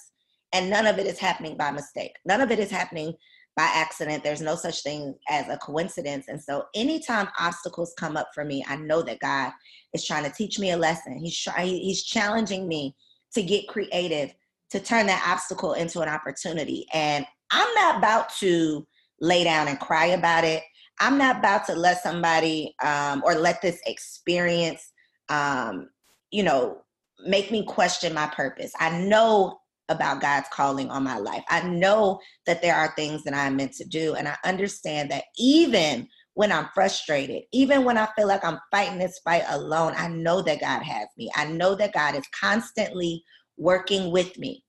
and 0.53 0.69
none 0.69 0.87
of 0.87 0.99
it 0.99 1.07
is 1.07 1.19
happening 1.19 1.57
by 1.57 1.71
mistake. 1.71 2.15
None 2.27 2.43
of 2.43 2.51
it 2.51 2.59
is 2.59 2.71
happening 2.71 3.15
by 3.59 3.69
accident. 3.75 4.23
There's 4.23 4.41
no 4.41 4.55
such 4.55 4.85
thing 4.85 5.17
as 5.29 5.49
a 5.49 5.59
coincidence. 5.59 6.27
And 6.29 6.41
so, 6.41 6.67
anytime 6.77 7.29
obstacles 7.41 7.93
come 7.99 8.17
up 8.17 8.29
for 8.33 8.45
me, 8.45 8.65
I 8.69 8.77
know 8.77 9.03
that 9.03 9.19
God 9.19 9.51
is 9.93 10.07
trying 10.07 10.23
to 10.23 10.31
teach 10.31 10.61
me 10.61 10.71
a 10.71 10.77
lesson. 10.77 11.19
He's 11.19 11.37
trying. 11.37 11.67
He's 11.67 12.05
challenging 12.05 12.69
me 12.69 12.95
to 13.35 13.43
get 13.43 13.67
creative, 13.67 14.33
to 14.71 14.79
turn 14.79 15.07
that 15.07 15.27
obstacle 15.27 15.73
into 15.73 16.01
an 16.01 16.09
opportunity. 16.09 16.87
And 16.95 17.27
I'm 17.51 17.75
not 17.75 17.99
about 17.99 18.33
to 18.39 18.87
lay 19.21 19.43
down 19.43 19.67
and 19.67 19.81
cry 19.81 20.07
about 20.07 20.45
it. 20.45 20.63
I'm 21.01 21.19
not 21.19 21.39
about 21.39 21.67
to 21.67 21.75
let 21.75 22.01
somebody 22.01 22.77
um, 22.85 23.23
or 23.27 23.35
let 23.35 23.61
this 23.61 23.81
experience, 23.87 24.93
um, 25.31 25.89
you 26.31 26.45
know, 26.45 26.83
make 27.27 27.51
me 27.51 27.65
question 27.65 28.15
my 28.15 28.29
purpose. 28.29 28.73
I 28.79 28.97
know 29.01 29.59
about 29.89 30.21
God's 30.21 30.49
calling 30.53 30.91
on 30.91 31.03
my 31.03 31.19
life. 31.19 31.43
I 31.49 31.63
know 31.63 32.21
that 32.47 32.63
there 32.63 32.75
are 32.75 32.93
things 32.95 33.25
that 33.25 33.35
I'm 33.35 33.57
meant 33.57 33.73
to 33.75 33.85
do. 33.85 34.15
And 34.15 34.29
I 34.29 34.37
understand 34.45 35.11
that 35.11 35.25
even 35.39 36.09
when 36.35 36.53
I'm 36.53 36.69
frustrated, 36.75 37.43
even 37.53 37.85
when 37.85 37.99
I 37.99 38.07
feel 38.17 38.29
like 38.29 38.45
I'm 38.45 38.61
fighting 38.71 38.99
this 38.99 39.19
fight 39.25 39.43
alone, 39.49 39.95
I 39.97 40.09
know 40.09 40.41
that 40.43 40.61
God 40.61 40.83
has 40.83 41.09
me. 41.17 41.31
I 41.35 41.47
know 41.47 41.75
that 41.75 41.93
God 41.93 42.15
is 42.15 42.25
constantly 42.39 43.25
working 43.57 44.13
with 44.13 44.39
me, 44.39 44.63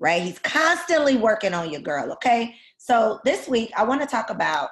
right? 0.00 0.22
He's 0.22 0.38
constantly 0.40 1.16
working 1.16 1.54
on 1.54 1.70
your 1.70 1.80
girl, 1.80 2.12
okay? 2.14 2.56
So 2.78 3.20
this 3.24 3.46
week, 3.46 3.70
I 3.76 3.84
want 3.84 4.00
to 4.00 4.06
talk 4.06 4.30
about, 4.30 4.68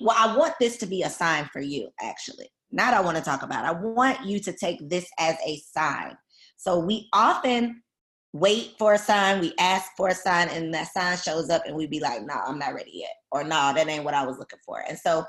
well, 0.00 0.16
I 0.18 0.36
want 0.36 0.54
this 0.60 0.76
to 0.78 0.86
be 0.86 1.02
a 1.02 1.08
sign 1.08 1.48
for 1.52 1.60
you, 1.60 1.88
actually. 2.00 2.50
Not 2.70 2.94
I 2.94 3.00
want 3.00 3.16
to 3.16 3.22
talk 3.22 3.42
about. 3.42 3.64
I 3.64 3.72
want 3.72 4.26
you 4.26 4.40
to 4.40 4.52
take 4.52 4.86
this 4.88 5.08
as 5.18 5.36
a 5.46 5.62
sign. 5.72 6.16
So 6.56 6.78
we 6.78 7.08
often 7.12 7.82
wait 8.32 8.74
for 8.78 8.94
a 8.94 8.98
sign, 8.98 9.40
we 9.40 9.52
ask 9.58 9.90
for 9.96 10.08
a 10.08 10.14
sign, 10.14 10.48
and 10.48 10.72
that 10.74 10.92
sign 10.92 11.16
shows 11.16 11.50
up, 11.50 11.62
and 11.66 11.76
we'd 11.76 11.90
be 11.90 12.00
like, 12.00 12.22
"No, 12.22 12.34
nah, 12.34 12.44
I'm 12.46 12.58
not 12.58 12.74
ready 12.74 12.92
yet," 12.94 13.14
or 13.30 13.42
"No, 13.42 13.50
nah, 13.50 13.72
that 13.72 13.88
ain't 13.88 14.04
what 14.04 14.14
I 14.14 14.26
was 14.26 14.38
looking 14.38 14.58
for." 14.64 14.82
And 14.88 14.98
so, 14.98 15.24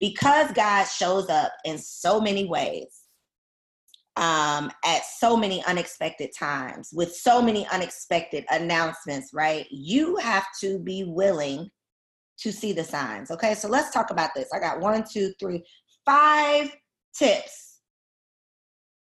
because 0.00 0.52
God 0.52 0.84
shows 0.84 1.28
up 1.28 1.52
in 1.64 1.78
so 1.78 2.20
many 2.20 2.44
ways, 2.46 3.04
um, 4.16 4.70
at 4.84 5.04
so 5.04 5.36
many 5.36 5.64
unexpected 5.64 6.30
times, 6.36 6.90
with 6.92 7.14
so 7.14 7.42
many 7.42 7.66
unexpected 7.68 8.44
announcements, 8.50 9.32
right? 9.32 9.66
You 9.70 10.16
have 10.16 10.46
to 10.60 10.78
be 10.78 11.04
willing 11.04 11.70
to 12.38 12.52
see 12.52 12.72
the 12.72 12.84
signs. 12.84 13.30
Okay, 13.30 13.54
so 13.54 13.68
let's 13.68 13.90
talk 13.92 14.10
about 14.10 14.30
this. 14.34 14.48
I 14.52 14.60
got 14.60 14.80
one, 14.80 15.04
two, 15.10 15.32
three, 15.40 15.64
five 16.04 16.74
tips, 17.16 17.67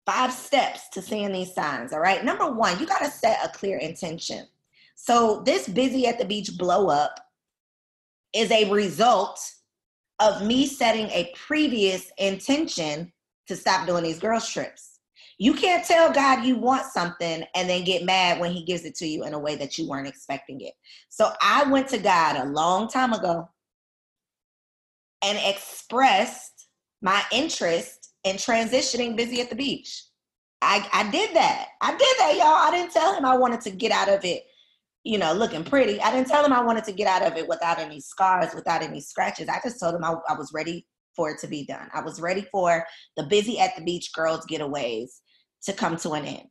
five 0.07 0.33
steps 0.33 0.89
to 0.91 1.03
seeing 1.03 1.33
these 1.33 1.53
signs. 1.53 1.93
All 1.93 2.01
right. 2.01 2.25
Number 2.25 2.51
one, 2.51 2.79
you 2.79 2.87
got 2.87 3.01
to 3.01 3.11
set 3.11 3.45
a 3.45 3.49
clear 3.49 3.77
intention. 3.79 4.47
So, 4.95 5.43
this 5.45 5.69
busy 5.69 6.07
at 6.07 6.19
the 6.19 6.25
beach 6.25 6.57
blow 6.57 6.89
up 6.89 7.21
is 8.33 8.51
a 8.51 8.71
result 8.71 9.39
of 10.21 10.47
me 10.47 10.67
setting 10.67 11.09
a 11.11 11.33
previous 11.35 12.11
intention 12.19 13.13
to 13.49 13.57
stop 13.57 13.87
doing 13.87 14.05
these 14.05 14.19
girls' 14.19 14.49
trips. 14.49 15.01
You 15.39 15.53
can't 15.53 15.85
tell 15.85 16.13
God 16.13 16.45
you 16.45 16.57
want 16.57 16.87
something 16.87 17.45
and 17.55 17.69
then 17.69 17.85
get 17.85 18.05
mad 18.05 18.41
when 18.41 18.53
He 18.53 18.65
gives 18.65 18.85
it 18.85 18.95
to 18.97 19.07
you 19.07 19.25
in 19.25 19.35
a 19.35 19.39
way 19.39 19.57
that 19.57 19.77
you 19.77 19.87
weren't 19.87 20.09
expecting 20.09 20.61
it. 20.63 20.73
So 21.11 21.31
I 21.43 21.65
went 21.71 21.89
to 21.89 21.99
God 21.99 22.37
a 22.37 22.49
long 22.49 22.89
time 22.89 23.13
ago 23.13 23.49
and 25.23 25.39
expressed 25.45 26.69
my 27.03 27.23
interest 27.31 28.06
in 28.27 28.37
transitioning 28.37 29.17
busy 29.17 29.41
at 29.41 29.49
the 29.49 29.57
beach. 29.57 30.05
I, 30.61 30.87
I 30.93 31.09
did 31.11 31.35
that. 31.37 31.69
I 31.81 31.93
did 31.93 32.17
that, 32.19 32.35
y'all. 32.37 32.47
I 32.47 32.71
didn't 32.73 32.93
tell 32.93 33.15
him 33.15 33.25
I 33.25 33.37
wanted 33.37 33.61
to 33.63 33.71
get 33.71 33.93
out 33.93 34.09
of 34.09 34.25
it, 34.25 34.43
you 35.05 35.17
know, 35.17 35.33
looking 35.33 35.63
pretty. 35.63 36.01
I 36.01 36.11
didn't 36.11 36.27
tell 36.27 36.45
him 36.45 36.53
I 36.53 36.61
wanted 36.63 36.85
to 36.85 36.93
get 36.93 37.07
out 37.07 37.31
of 37.31 37.39
it 37.39 37.47
without 37.47 37.79
any 37.79 38.01
scars, 38.01 38.53
without 38.53 38.83
any 38.83 39.01
scratches. 39.01 39.49
I 39.49 39.61
just 39.63 39.79
told 39.79 39.95
him 39.95 40.03
I, 40.03 40.15
I 40.29 40.35
was 40.35 40.51
ready 40.53 40.87
for 41.15 41.31
it 41.31 41.39
to 41.41 41.47
be 41.47 41.65
done. 41.65 41.89
I 41.95 42.01
was 42.01 42.21
ready 42.21 42.47
for 42.51 42.85
the 43.17 43.23
busy 43.25 43.61
at 43.61 43.77
the 43.77 43.85
beach 43.85 44.13
girls 44.13 44.45
getaways 44.51 45.21
to 45.63 45.73
come 45.73 45.97
to 45.99 46.13
an 46.13 46.25
end. 46.25 46.49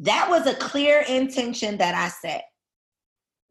That 0.00 0.28
was 0.28 0.46
a 0.46 0.54
clear 0.56 1.02
intention 1.08 1.78
that 1.78 1.94
I 1.94 2.08
set. 2.08 2.44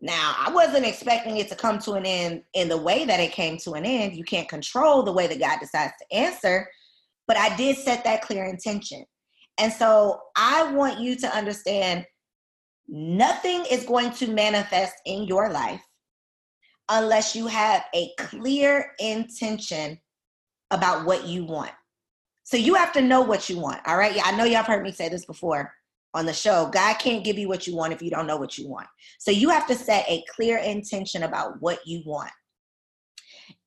Now, 0.01 0.35
I 0.37 0.51
wasn't 0.51 0.85
expecting 0.85 1.37
it 1.37 1.47
to 1.49 1.55
come 1.55 1.79
to 1.79 1.93
an 1.93 2.05
end 2.05 2.43
in 2.53 2.69
the 2.69 2.77
way 2.77 3.05
that 3.05 3.19
it 3.19 3.31
came 3.31 3.57
to 3.59 3.73
an 3.73 3.85
end. 3.85 4.15
You 4.15 4.23
can't 4.23 4.47
control 4.49 5.03
the 5.03 5.13
way 5.13 5.27
that 5.27 5.39
God 5.39 5.59
decides 5.59 5.93
to 5.99 6.15
answer, 6.15 6.67
but 7.29 7.37
I 7.37 7.55
did 7.55 7.77
set 7.77 8.03
that 8.05 8.23
clear 8.23 8.43
intention. 8.45 9.05
And 9.59 9.71
so 9.71 10.19
I 10.35 10.73
want 10.73 10.99
you 10.99 11.15
to 11.17 11.27
understand 11.27 12.03
nothing 12.87 13.63
is 13.69 13.85
going 13.85 14.11
to 14.13 14.33
manifest 14.33 14.95
in 15.05 15.25
your 15.25 15.51
life 15.51 15.81
unless 16.89 17.35
you 17.35 17.45
have 17.45 17.85
a 17.93 18.09
clear 18.17 18.93
intention 18.97 19.99
about 20.71 21.05
what 21.05 21.27
you 21.27 21.45
want. 21.45 21.69
So 22.45 22.57
you 22.57 22.73
have 22.73 22.91
to 22.93 23.01
know 23.01 23.21
what 23.21 23.47
you 23.47 23.59
want. 23.59 23.81
All 23.85 23.97
right. 23.97 24.15
Yeah, 24.15 24.23
I 24.25 24.35
know 24.35 24.45
y'all 24.45 24.55
have 24.55 24.65
heard 24.65 24.81
me 24.81 24.91
say 24.91 25.07
this 25.07 25.25
before 25.25 25.71
on 26.15 26.25
the 26.25 26.33
show, 26.33 26.67
God 26.73 26.95
can't 26.95 27.23
give 27.23 27.37
you 27.37 27.47
what 27.47 27.67
you 27.67 27.75
want 27.75 27.93
if 27.93 28.01
you 28.01 28.09
don't 28.09 28.25
know 28.25 28.37
what 28.37 28.57
you 28.57 28.67
want. 28.67 28.87
So 29.19 29.29
you 29.29 29.49
have 29.49 29.67
to 29.67 29.75
set 29.75 30.03
a 30.09 30.23
clear 30.35 30.57
intention 30.57 31.21
about 31.21 31.61
what 31.61 31.85
you 31.85 32.01
want. 32.07 32.31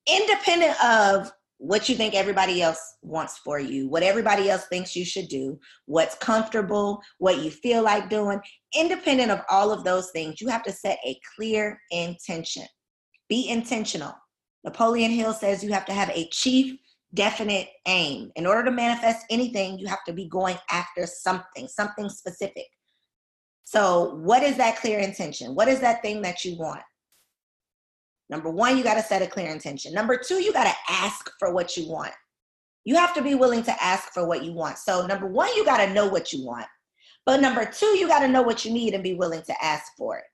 Independent 0.09 0.85
of 0.85 1.33
what 1.62 1.88
you 1.88 1.95
think 1.95 2.12
everybody 2.12 2.61
else 2.61 2.97
wants 3.02 3.38
for 3.38 3.61
you, 3.61 3.88
what 3.88 4.02
everybody 4.02 4.50
else 4.50 4.64
thinks 4.64 4.97
you 4.97 5.04
should 5.04 5.28
do, 5.28 5.57
what's 5.87 6.16
comfortable, 6.16 7.00
what 7.19 7.38
you 7.38 7.52
feel 7.52 7.85
like 7.85 8.11
doing, 8.11 8.40
independent 8.76 9.31
of 9.31 9.42
all 9.49 9.71
of 9.71 9.85
those 9.85 10.11
things, 10.11 10.40
you 10.40 10.49
have 10.49 10.64
to 10.64 10.73
set 10.73 10.99
a 11.07 11.16
clear 11.37 11.81
intention. 11.92 12.64
Be 13.28 13.49
intentional. 13.49 14.12
Napoleon 14.64 15.12
Hill 15.12 15.33
says 15.33 15.62
you 15.62 15.73
have 15.73 15.87
to 15.87 15.92
have 15.92 16.11
a 16.11 16.28
chief 16.31 16.76
definite 17.14 17.69
aim. 17.87 18.33
In 18.35 18.45
order 18.45 18.64
to 18.64 18.73
manifest 18.73 19.25
anything, 19.31 19.78
you 19.78 19.87
have 19.87 20.02
to 20.09 20.12
be 20.12 20.28
going 20.28 20.57
after 20.69 21.07
something, 21.07 21.69
something 21.69 22.09
specific. 22.09 22.66
So, 23.62 24.16
what 24.16 24.42
is 24.42 24.57
that 24.57 24.78
clear 24.78 24.99
intention? 24.99 25.54
What 25.54 25.69
is 25.69 25.78
that 25.78 26.02
thing 26.02 26.23
that 26.23 26.45
you 26.45 26.59
want? 26.59 26.83
Number 28.31 28.50
one, 28.50 28.79
you 28.79 28.85
got 28.85 28.95
to 28.95 29.02
set 29.02 29.23
a 29.23 29.26
clear 29.26 29.50
intention. 29.50 29.93
Number 29.93 30.17
two, 30.17 30.43
you 30.43 30.52
got 30.52 30.64
to 30.64 30.75
ask 30.88 31.31
for 31.38 31.52
what 31.52 31.76
you 31.76 31.88
want. 31.88 32.12
You 32.85 32.97
have 32.97 33.14
to 33.14 33.23
be 33.23 33.35
willing 33.35 33.62
to 33.64 33.83
ask 33.83 34.12
for 34.12 34.26
what 34.26 34.45
you 34.45 34.52
want. 34.52 34.79
So, 34.79 35.07
number 35.07 35.26
one, 35.26 35.49
you 35.55 35.64
got 35.64 35.85
to 35.85 35.93
know 35.93 36.09
what 36.09 36.33
you 36.33 36.45
want. 36.45 36.67
But 37.25 37.41
number 37.41 37.64
two, 37.64 37.99
you 37.99 38.09
got 38.09 38.21
to 38.21 38.29
know 38.29 38.43
what 38.43 38.64
you 38.64 38.73
need 38.73 38.95
and 38.95 39.02
be 39.02 39.14
willing 39.14 39.43
to 39.43 39.64
ask 39.64 39.93
for 39.97 40.19
it. 40.19 40.25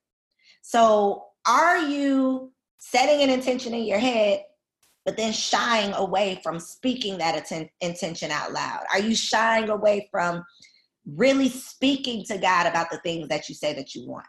So, 0.62 1.25
are 1.47 1.78
you 1.78 2.52
setting 2.78 3.23
an 3.23 3.30
intention 3.30 3.75
in 3.75 3.85
your 3.85 3.99
head 3.99 4.42
but 5.04 5.16
then 5.16 5.33
shying 5.33 5.95
away 5.95 6.38
from 6.42 6.61
speaking 6.61 7.18
that 7.18 7.35
atten- 7.35 7.71
intention 7.80 8.30
out 8.30 8.52
loud? 8.52 8.85
Are 8.92 9.00
you 9.00 9.14
shying 9.14 9.71
away 9.71 10.09
from 10.11 10.45
really 11.16 11.49
speaking 11.49 12.25
to 12.25 12.38
God 12.38 12.66
about 12.66 12.90
the 12.90 12.99
things 12.99 13.28
that 13.28 13.49
you 13.49 13.54
say 13.54 13.73
that 13.75 13.95
you 13.95 14.07
want. 14.07 14.26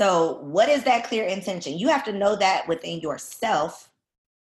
So, 0.00 0.38
what 0.40 0.70
is 0.70 0.84
that 0.84 1.04
clear 1.04 1.26
intention? 1.26 1.78
You 1.78 1.88
have 1.88 2.04
to 2.04 2.12
know 2.14 2.34
that 2.34 2.66
within 2.66 3.00
yourself 3.00 3.90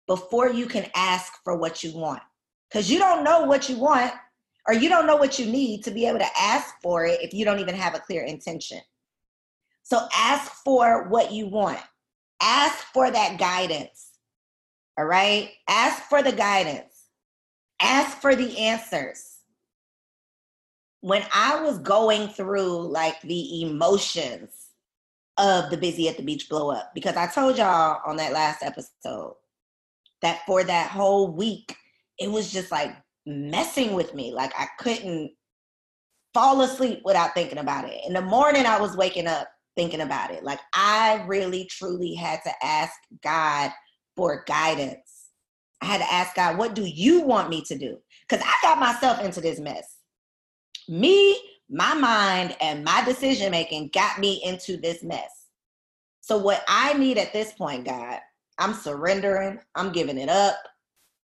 before 0.06 0.48
you 0.48 0.66
can 0.66 0.88
ask 0.94 1.42
for 1.42 1.56
what 1.56 1.82
you 1.82 1.92
want. 1.98 2.22
Because 2.70 2.88
you 2.88 3.00
don't 3.00 3.24
know 3.24 3.42
what 3.42 3.68
you 3.68 3.76
want 3.76 4.12
or 4.68 4.74
you 4.74 4.88
don't 4.88 5.04
know 5.04 5.16
what 5.16 5.36
you 5.36 5.46
need 5.46 5.82
to 5.82 5.90
be 5.90 6.06
able 6.06 6.20
to 6.20 6.38
ask 6.38 6.80
for 6.80 7.06
it 7.06 7.20
if 7.22 7.34
you 7.34 7.44
don't 7.44 7.58
even 7.58 7.74
have 7.74 7.96
a 7.96 7.98
clear 7.98 8.22
intention. 8.22 8.78
So, 9.82 10.06
ask 10.14 10.52
for 10.62 11.08
what 11.08 11.32
you 11.32 11.48
want, 11.48 11.80
ask 12.40 12.84
for 12.94 13.10
that 13.10 13.40
guidance. 13.40 14.12
All 14.96 15.06
right? 15.06 15.50
Ask 15.68 16.04
for 16.04 16.22
the 16.22 16.30
guidance, 16.30 17.08
ask 17.82 18.18
for 18.18 18.36
the 18.36 18.56
answers 18.58 19.38
when 21.00 21.24
I 21.34 21.62
was 21.62 21.80
going 21.80 22.28
through 22.28 22.92
like 22.92 23.20
the 23.22 23.62
emotions 23.62 24.67
of 25.38 25.70
the 25.70 25.76
busy 25.76 26.08
at 26.08 26.16
the 26.16 26.22
beach 26.22 26.48
blow 26.48 26.70
up, 26.70 26.92
because 26.94 27.16
I 27.16 27.26
told 27.26 27.58
y'all 27.58 28.00
on 28.06 28.16
that 28.16 28.32
last 28.32 28.62
episode 28.62 29.34
that 30.22 30.40
for 30.46 30.64
that 30.64 30.90
whole 30.90 31.30
week, 31.30 31.76
it 32.18 32.30
was 32.30 32.52
just 32.52 32.70
like 32.70 32.94
messing 33.26 33.94
with 33.94 34.14
me. 34.14 34.32
Like 34.32 34.52
I 34.58 34.66
couldn't 34.78 35.32
fall 36.34 36.60
asleep 36.62 37.00
without 37.04 37.34
thinking 37.34 37.58
about 37.58 37.88
it. 37.88 38.00
In 38.06 38.12
the 38.12 38.22
morning, 38.22 38.66
I 38.66 38.80
was 38.80 38.96
waking 38.96 39.26
up 39.26 39.48
thinking 39.76 40.00
about 40.00 40.32
it. 40.32 40.42
Like 40.42 40.60
I 40.74 41.24
really, 41.26 41.66
truly 41.70 42.14
had 42.14 42.40
to 42.44 42.52
ask 42.62 42.92
God 43.22 43.70
for 44.16 44.44
guidance. 44.46 45.28
I 45.80 45.86
had 45.86 46.00
to 46.00 46.12
ask 46.12 46.34
God, 46.34 46.58
what 46.58 46.74
do 46.74 46.84
you 46.84 47.20
want 47.20 47.48
me 47.48 47.62
to 47.62 47.78
do? 47.78 47.98
Because 48.28 48.44
I 48.44 48.54
got 48.62 48.80
myself 48.80 49.20
into 49.20 49.40
this 49.40 49.60
mess 49.60 49.98
me, 50.88 51.38
my 51.70 51.94
mind, 51.94 52.56
and 52.60 52.84
my 52.84 53.04
decision 53.04 53.50
making 53.50 53.90
got 53.92 54.18
me 54.18 54.42
into 54.44 54.76
this 54.76 55.02
mess. 55.02 55.30
So, 56.20 56.38
what 56.38 56.62
I 56.68 56.94
need 56.94 57.18
at 57.18 57.32
this 57.32 57.52
point, 57.52 57.84
God, 57.84 58.20
I'm 58.58 58.74
surrendering, 58.74 59.60
I'm 59.74 59.92
giving 59.92 60.18
it 60.18 60.28
up. 60.28 60.56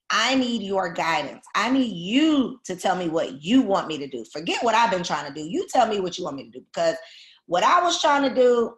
I 0.10 0.36
need 0.36 0.62
your 0.62 0.94
guidance. 0.94 1.46
I 1.56 1.72
need 1.72 1.92
you 1.92 2.60
to 2.66 2.76
tell 2.76 2.96
me 2.96 3.10
what 3.10 3.44
you 3.44 3.62
want 3.64 3.88
me 3.88 3.98
to 3.98 4.08
do. 4.08 4.24
Forget 4.32 4.64
what 4.64 4.76
I've 4.76 4.92
been 4.92 5.04
trying 5.04 5.28
to 5.28 5.34
do. 5.34 5.46
You 5.46 5.68
tell 5.68 5.88
me 5.88 6.00
what 6.00 6.18
you 6.18 6.24
want 6.24 6.38
me 6.38 6.44
to 6.44 6.60
do 6.60 6.66
because 6.74 6.96
what 7.48 7.64
I 7.64 7.82
was 7.82 8.00
trying 8.00 8.22
to 8.30 8.34
do, 8.34 8.76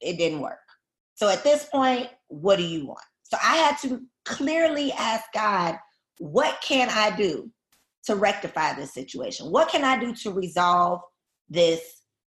it 0.00 0.16
didn't 0.16 0.40
work. 0.40 0.58
So 1.14 1.28
at 1.28 1.44
this 1.44 1.66
point, 1.66 2.08
what 2.28 2.56
do 2.56 2.64
you 2.64 2.86
want? 2.86 3.04
So 3.22 3.36
I 3.42 3.56
had 3.56 3.76
to 3.82 4.00
clearly 4.24 4.92
ask 4.92 5.24
God, 5.34 5.76
what 6.18 6.58
can 6.62 6.88
I 6.90 7.14
do 7.14 7.50
to 8.04 8.16
rectify 8.16 8.74
this 8.74 8.92
situation? 8.92 9.50
What 9.50 9.68
can 9.68 9.84
I 9.84 9.98
do 9.98 10.14
to 10.16 10.32
resolve 10.32 11.00
this 11.48 11.80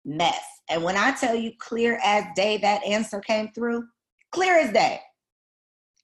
mess? 0.04 0.42
And 0.70 0.82
when 0.82 0.96
I 0.96 1.12
tell 1.12 1.34
you 1.34 1.52
clear 1.58 1.98
as 2.04 2.24
day, 2.36 2.58
that 2.58 2.84
answer 2.84 3.20
came 3.20 3.50
through, 3.54 3.84
clear 4.32 4.58
as 4.58 4.72
day. 4.72 5.00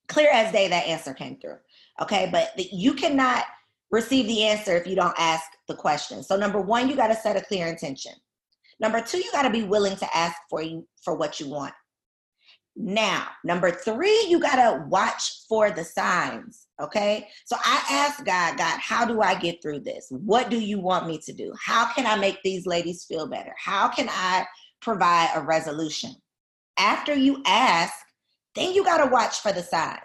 Clear 0.09 0.31
as 0.33 0.53
day, 0.53 0.69
that 0.69 0.87
answer 0.87 1.15
came 1.15 1.39
through. 1.41 1.57
Okay, 2.01 2.29
but 2.31 2.51
you 2.57 2.95
cannot 2.95 3.45
receive 3.91 4.27
the 4.27 4.43
answer 4.43 4.77
if 4.77 4.87
you 4.87 4.97
don't 4.97 5.15
ask 5.19 5.45
the 5.69 5.75
question. 5.75 6.23
So 6.23 6.37
number 6.37 6.61
one, 6.61 6.89
you 6.89 6.97
got 6.97 7.09
to 7.09 7.15
set 7.15 7.37
a 7.37 7.41
clear 7.41 7.67
intention. 7.67 8.13
Number 8.81 9.01
two, 9.01 9.19
you 9.19 9.31
got 9.33 9.43
to 9.43 9.51
be 9.51 9.63
willing 9.63 9.97
to 9.97 10.17
ask 10.17 10.37
for 10.51 10.61
you 10.61 10.87
for 11.03 11.15
what 11.15 11.39
you 11.39 11.49
want. 11.49 11.73
Now, 12.77 13.29
number 13.45 13.71
three, 13.71 14.27
you 14.29 14.41
got 14.41 14.57
to 14.57 14.85
watch 14.87 15.45
for 15.49 15.71
the 15.71 15.85
signs. 15.85 16.67
Okay. 16.83 17.29
So 17.45 17.57
I 17.65 17.85
asked 17.89 18.25
God, 18.25 18.59
God, 18.59 18.81
how 18.81 19.05
do 19.05 19.21
I 19.21 19.37
get 19.37 19.63
through 19.63 19.81
this? 19.81 20.09
What 20.11 20.51
do 20.51 20.59
you 20.59 20.81
want 20.81 21.07
me 21.07 21.19
to 21.19 21.33
do? 21.33 21.53
How 21.65 21.93
can 21.93 22.05
I 22.05 22.17
make 22.17 22.43
these 22.43 22.67
ladies 22.67 23.05
feel 23.05 23.29
better? 23.29 23.55
How 23.57 23.89
can 23.89 24.09
I 24.11 24.45
provide 24.83 25.31
a 25.37 25.43
resolution? 25.43 26.17
After 26.77 27.15
you 27.15 27.43
ask, 27.47 27.95
then 28.57 28.75
you 28.75 28.83
got 28.83 29.05
to 29.05 29.11
watch 29.11 29.39
for 29.39 29.53
the 29.53 29.63
signs. 29.63 30.01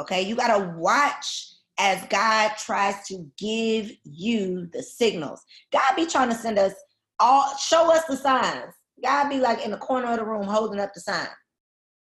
Okay. 0.00 0.22
You 0.22 0.36
got 0.36 0.56
to 0.56 0.72
watch 0.76 1.48
as 1.76 2.04
God 2.08 2.52
tries 2.56 3.04
to 3.08 3.26
give 3.36 3.90
you 4.04 4.68
the 4.72 4.82
signals. 4.82 5.42
God 5.72 5.96
be 5.96 6.06
trying 6.06 6.28
to 6.28 6.36
send 6.36 6.58
us 6.58 6.74
all, 7.18 7.56
show 7.56 7.92
us 7.92 8.04
the 8.04 8.16
signs. 8.16 8.74
God 9.02 9.28
be 9.28 9.40
like 9.40 9.64
in 9.64 9.72
the 9.72 9.76
corner 9.78 10.12
of 10.12 10.18
the 10.18 10.24
room 10.24 10.44
holding 10.44 10.78
up 10.78 10.94
the 10.94 11.00
sign 11.00 11.26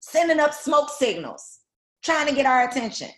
sending 0.03 0.41
up 0.41 0.53
smoke 0.53 0.91
signals, 0.91 1.61
trying 2.03 2.27
to 2.27 2.35
get 2.35 2.45
our 2.45 2.69
attention. 2.69 3.09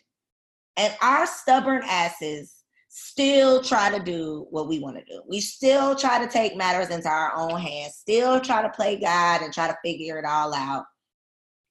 And 0.77 0.95
our 1.03 1.27
stubborn 1.27 1.83
asses 1.85 2.55
still 2.89 3.63
try 3.63 3.91
to 3.91 4.03
do 4.03 4.47
what 4.51 4.69
we 4.69 4.79
want 4.79 4.97
to 4.97 5.05
do. 5.05 5.23
We 5.29 5.41
still 5.41 5.97
try 5.97 6.25
to 6.25 6.31
take 6.31 6.57
matters 6.57 6.95
into 6.95 7.09
our 7.09 7.33
own 7.35 7.59
hands, 7.59 7.97
still 7.97 8.41
try 8.41 8.63
to 8.63 8.69
play 8.69 9.01
God 9.01 9.43
and 9.43 9.53
try 9.53 9.67
to 9.67 9.77
figure 9.85 10.19
it 10.19 10.25
all 10.25 10.55
out. 10.55 10.85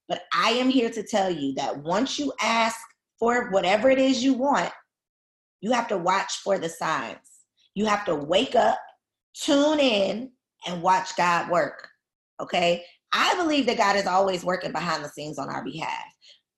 But 0.10 0.24
I 0.34 0.52
am 0.52 0.70
here 0.70 0.90
to 0.90 1.04
tell 1.04 1.30
you 1.30 1.54
that 1.56 1.78
once 1.78 2.20
you 2.20 2.34
ask 2.42 2.78
for 3.20 3.50
whatever 3.52 3.90
it 3.90 4.00
is 4.00 4.24
you 4.24 4.34
want, 4.34 4.72
you 5.62 5.72
have 5.72 5.88
to 5.90 5.98
watch 5.98 6.40
for 6.44 6.58
the 6.58 6.68
signs. 6.68 7.18
You 7.74 7.86
have 7.86 8.04
to 8.06 8.16
wake 8.16 8.56
up, 8.56 8.80
tune 9.34 9.80
in, 9.80 10.32
and 10.68 10.82
watch 10.82 11.16
God 11.16 11.50
work. 11.50 11.88
Okay? 12.42 12.84
I 13.14 13.36
believe 13.36 13.66
that 13.68 13.78
God 13.78 13.96
is 13.96 14.08
always 14.08 14.44
working 14.44 14.72
behind 14.72 15.04
the 15.04 15.10
scenes 15.10 15.38
on 15.38 15.50
our 15.50 15.64
behalf. 15.64 16.04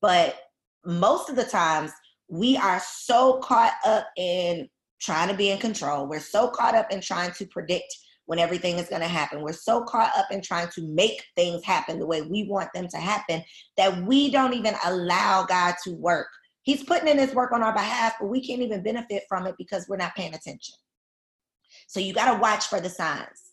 But 0.01 0.37
most 0.85 1.29
of 1.29 1.35
the 1.35 1.43
times, 1.43 1.91
we 2.29 2.57
are 2.57 2.81
so 2.85 3.39
caught 3.39 3.73
up 3.85 4.07
in 4.17 4.69
trying 5.01 5.27
to 5.27 5.35
be 5.35 5.51
in 5.51 5.57
control. 5.59 6.07
We're 6.07 6.19
so 6.19 6.49
caught 6.49 6.75
up 6.75 6.91
in 6.91 7.01
trying 7.01 7.31
to 7.33 7.45
predict 7.47 7.95
when 8.25 8.39
everything 8.39 8.77
is 8.77 8.89
going 8.89 9.01
to 9.01 9.07
happen. 9.07 9.41
We're 9.41 9.53
so 9.53 9.83
caught 9.83 10.11
up 10.17 10.27
in 10.31 10.41
trying 10.41 10.69
to 10.69 10.87
make 10.87 11.23
things 11.35 11.63
happen 11.63 11.99
the 11.99 12.07
way 12.07 12.21
we 12.23 12.47
want 12.47 12.69
them 12.73 12.87
to 12.87 12.97
happen 12.97 13.43
that 13.77 14.03
we 14.03 14.31
don't 14.31 14.53
even 14.53 14.75
allow 14.85 15.45
God 15.45 15.75
to 15.83 15.91
work. 15.91 16.27
He's 16.63 16.83
putting 16.83 17.07
in 17.07 17.19
his 17.19 17.35
work 17.35 17.51
on 17.51 17.61
our 17.61 17.73
behalf, 17.73 18.13
but 18.19 18.27
we 18.27 18.45
can't 18.45 18.61
even 18.61 18.81
benefit 18.81 19.23
from 19.29 19.45
it 19.45 19.55
because 19.59 19.85
we're 19.87 19.97
not 19.97 20.15
paying 20.15 20.33
attention. 20.33 20.75
So 21.87 21.99
you 21.99 22.13
got 22.13 22.33
to 22.33 22.39
watch 22.39 22.65
for 22.67 22.79
the 22.79 22.89
signs. 22.89 23.44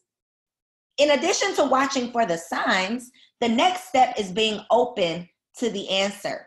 In 0.99 1.11
addition 1.11 1.55
to 1.57 1.65
watching 1.65 2.11
for 2.11 2.27
the 2.27 2.37
signs, 2.37 3.11
the 3.41 3.49
next 3.49 3.89
step 3.89 4.15
is 4.19 4.31
being 4.31 4.61
open 4.71 5.29
to 5.59 5.71
the 5.71 5.89
answer. 5.89 6.47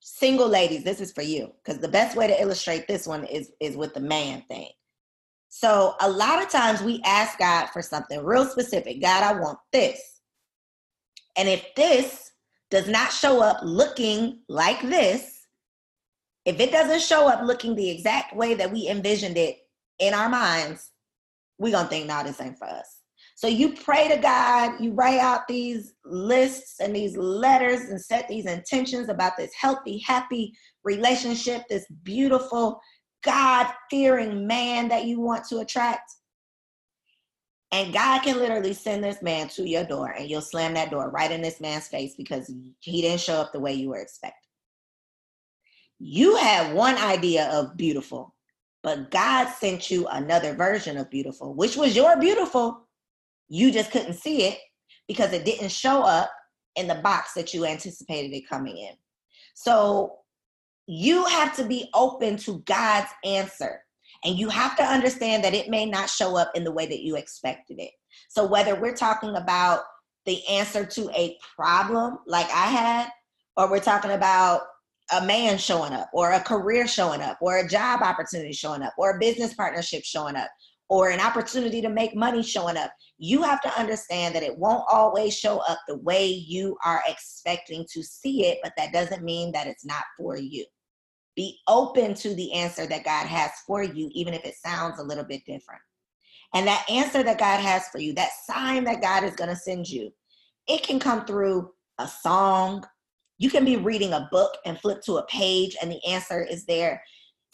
Single 0.00 0.48
ladies, 0.48 0.84
this 0.84 1.00
is 1.00 1.12
for 1.12 1.22
you 1.22 1.52
because 1.64 1.80
the 1.80 1.88
best 1.88 2.16
way 2.16 2.26
to 2.26 2.40
illustrate 2.40 2.86
this 2.86 3.06
one 3.06 3.24
is, 3.24 3.50
is 3.60 3.76
with 3.76 3.94
the 3.94 4.00
man 4.00 4.42
thing. 4.48 4.68
So, 5.48 5.94
a 6.00 6.10
lot 6.10 6.42
of 6.42 6.50
times 6.50 6.82
we 6.82 7.00
ask 7.04 7.38
God 7.38 7.66
for 7.66 7.80
something 7.80 8.24
real 8.24 8.44
specific 8.44 9.00
God, 9.00 9.22
I 9.22 9.38
want 9.38 9.58
this. 9.72 10.20
And 11.36 11.48
if 11.48 11.64
this 11.76 12.32
does 12.70 12.88
not 12.88 13.12
show 13.12 13.40
up 13.40 13.58
looking 13.62 14.40
like 14.48 14.82
this, 14.82 15.46
if 16.44 16.60
it 16.60 16.72
doesn't 16.72 17.02
show 17.02 17.28
up 17.28 17.42
looking 17.44 17.74
the 17.74 17.88
exact 17.88 18.34
way 18.36 18.54
that 18.54 18.72
we 18.72 18.88
envisioned 18.88 19.38
it 19.38 19.58
in 19.98 20.12
our 20.12 20.28
minds, 20.28 20.90
we're 21.58 21.72
to 21.72 21.84
think, 21.84 22.06
no, 22.06 22.22
this 22.22 22.40
ain't 22.40 22.58
for 22.58 22.66
us. 22.66 22.93
So 23.36 23.48
you 23.48 23.72
pray 23.72 24.08
to 24.08 24.16
God, 24.16 24.80
you 24.80 24.92
write 24.92 25.18
out 25.18 25.48
these 25.48 25.94
lists 26.04 26.80
and 26.80 26.94
these 26.94 27.16
letters 27.16 27.82
and 27.82 28.00
set 28.00 28.28
these 28.28 28.46
intentions 28.46 29.08
about 29.08 29.36
this 29.36 29.52
healthy, 29.60 29.98
happy 29.98 30.54
relationship, 30.84 31.64
this 31.68 31.84
beautiful, 32.04 32.80
God 33.24 33.72
fearing 33.90 34.46
man 34.46 34.88
that 34.88 35.06
you 35.06 35.20
want 35.20 35.44
to 35.48 35.58
attract. 35.58 36.12
And 37.72 37.92
God 37.92 38.22
can 38.22 38.38
literally 38.38 38.72
send 38.72 39.02
this 39.02 39.20
man 39.20 39.48
to 39.48 39.68
your 39.68 39.84
door 39.84 40.10
and 40.10 40.30
you'll 40.30 40.40
slam 40.40 40.74
that 40.74 40.92
door 40.92 41.10
right 41.10 41.32
in 41.32 41.42
this 41.42 41.60
man's 41.60 41.88
face 41.88 42.14
because 42.16 42.48
he 42.78 43.02
didn't 43.02 43.20
show 43.20 43.40
up 43.40 43.52
the 43.52 43.58
way 43.58 43.72
you 43.72 43.88
were 43.88 43.98
expecting. 43.98 44.38
You 45.98 46.36
had 46.36 46.72
one 46.72 46.96
idea 46.98 47.50
of 47.50 47.76
beautiful, 47.76 48.32
but 48.84 49.10
God 49.10 49.48
sent 49.48 49.90
you 49.90 50.06
another 50.06 50.54
version 50.54 50.96
of 50.98 51.10
beautiful, 51.10 51.54
which 51.54 51.76
was 51.76 51.96
your 51.96 52.16
beautiful, 52.16 52.83
you 53.48 53.70
just 53.70 53.90
couldn't 53.90 54.14
see 54.14 54.44
it 54.44 54.58
because 55.08 55.32
it 55.32 55.44
didn't 55.44 55.70
show 55.70 56.02
up 56.02 56.30
in 56.76 56.88
the 56.88 56.96
box 56.96 57.34
that 57.34 57.54
you 57.54 57.64
anticipated 57.64 58.34
it 58.34 58.48
coming 58.48 58.76
in. 58.78 58.94
So 59.54 60.18
you 60.86 61.24
have 61.26 61.54
to 61.56 61.64
be 61.64 61.88
open 61.94 62.36
to 62.38 62.60
God's 62.60 63.10
answer. 63.24 63.80
And 64.24 64.38
you 64.38 64.48
have 64.48 64.76
to 64.76 64.82
understand 64.82 65.44
that 65.44 65.54
it 65.54 65.68
may 65.68 65.86
not 65.86 66.08
show 66.08 66.36
up 66.36 66.50
in 66.54 66.64
the 66.64 66.72
way 66.72 66.86
that 66.86 67.02
you 67.02 67.16
expected 67.16 67.78
it. 67.78 67.90
So, 68.28 68.46
whether 68.46 68.78
we're 68.78 68.94
talking 68.94 69.36
about 69.36 69.80
the 70.24 70.46
answer 70.48 70.86
to 70.86 71.10
a 71.10 71.36
problem 71.56 72.18
like 72.26 72.46
I 72.46 72.66
had, 72.66 73.08
or 73.56 73.70
we're 73.70 73.80
talking 73.80 74.12
about 74.12 74.62
a 75.14 75.24
man 75.24 75.58
showing 75.58 75.92
up, 75.92 76.08
or 76.14 76.32
a 76.32 76.40
career 76.40 76.86
showing 76.86 77.20
up, 77.20 77.36
or 77.42 77.58
a 77.58 77.68
job 77.68 78.00
opportunity 78.00 78.52
showing 78.52 78.82
up, 78.82 78.94
or 78.96 79.16
a 79.16 79.20
business 79.20 79.52
partnership 79.52 80.04
showing 80.04 80.36
up, 80.36 80.48
or 80.88 81.10
an 81.10 81.20
opportunity 81.20 81.80
to 81.80 81.88
make 81.88 82.14
money 82.14 82.42
showing 82.42 82.76
up, 82.76 82.92
you 83.18 83.42
have 83.42 83.60
to 83.62 83.78
understand 83.78 84.34
that 84.34 84.42
it 84.42 84.58
won't 84.58 84.84
always 84.90 85.36
show 85.36 85.58
up 85.68 85.78
the 85.88 85.96
way 85.98 86.26
you 86.26 86.76
are 86.84 87.02
expecting 87.08 87.86
to 87.92 88.02
see 88.02 88.46
it, 88.46 88.58
but 88.62 88.72
that 88.76 88.92
doesn't 88.92 89.24
mean 89.24 89.52
that 89.52 89.66
it's 89.66 89.84
not 89.84 90.04
for 90.16 90.36
you. 90.36 90.64
Be 91.36 91.58
open 91.68 92.14
to 92.14 92.34
the 92.34 92.52
answer 92.52 92.86
that 92.86 93.04
God 93.04 93.26
has 93.26 93.50
for 93.66 93.82
you, 93.82 94.10
even 94.12 94.34
if 94.34 94.44
it 94.44 94.54
sounds 94.54 95.00
a 95.00 95.04
little 95.04 95.24
bit 95.24 95.42
different. 95.46 95.80
And 96.54 96.66
that 96.68 96.88
answer 96.88 97.22
that 97.22 97.38
God 97.38 97.60
has 97.60 97.88
for 97.88 97.98
you, 97.98 98.12
that 98.14 98.30
sign 98.46 98.84
that 98.84 99.02
God 99.02 99.24
is 99.24 99.34
going 99.34 99.50
to 99.50 99.56
send 99.56 99.88
you, 99.88 100.12
it 100.68 100.82
can 100.82 101.00
come 101.00 101.24
through 101.24 101.70
a 101.98 102.06
song. 102.06 102.84
You 103.38 103.50
can 103.50 103.64
be 103.64 103.76
reading 103.76 104.12
a 104.12 104.28
book 104.30 104.56
and 104.64 104.78
flip 104.78 105.02
to 105.02 105.16
a 105.16 105.26
page, 105.26 105.76
and 105.82 105.90
the 105.90 106.04
answer 106.06 106.42
is 106.42 106.64
there. 106.66 107.02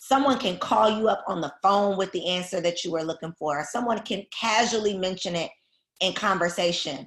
Someone 0.03 0.39
can 0.39 0.57
call 0.57 0.99
you 0.99 1.09
up 1.09 1.23
on 1.29 1.43
the 1.43 1.53
phone 1.63 1.99
with 1.99 2.11
the 2.13 2.27
answer 2.27 2.61
that 2.63 2.85
you 2.85 2.91
were 2.91 3.03
looking 3.03 3.35
for. 3.39 3.63
Someone 3.71 3.99
can 4.01 4.25
casually 4.39 4.97
mention 4.97 5.37
it 5.37 5.51
in 6.01 6.15
conversation, 6.15 7.07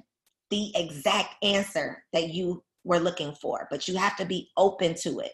the 0.50 0.70
exact 0.76 1.34
answer 1.42 2.04
that 2.12 2.32
you 2.32 2.62
were 2.84 3.00
looking 3.00 3.34
for, 3.34 3.66
but 3.68 3.88
you 3.88 3.96
have 3.96 4.16
to 4.16 4.24
be 4.24 4.48
open 4.56 4.94
to 4.94 5.18
it. 5.18 5.32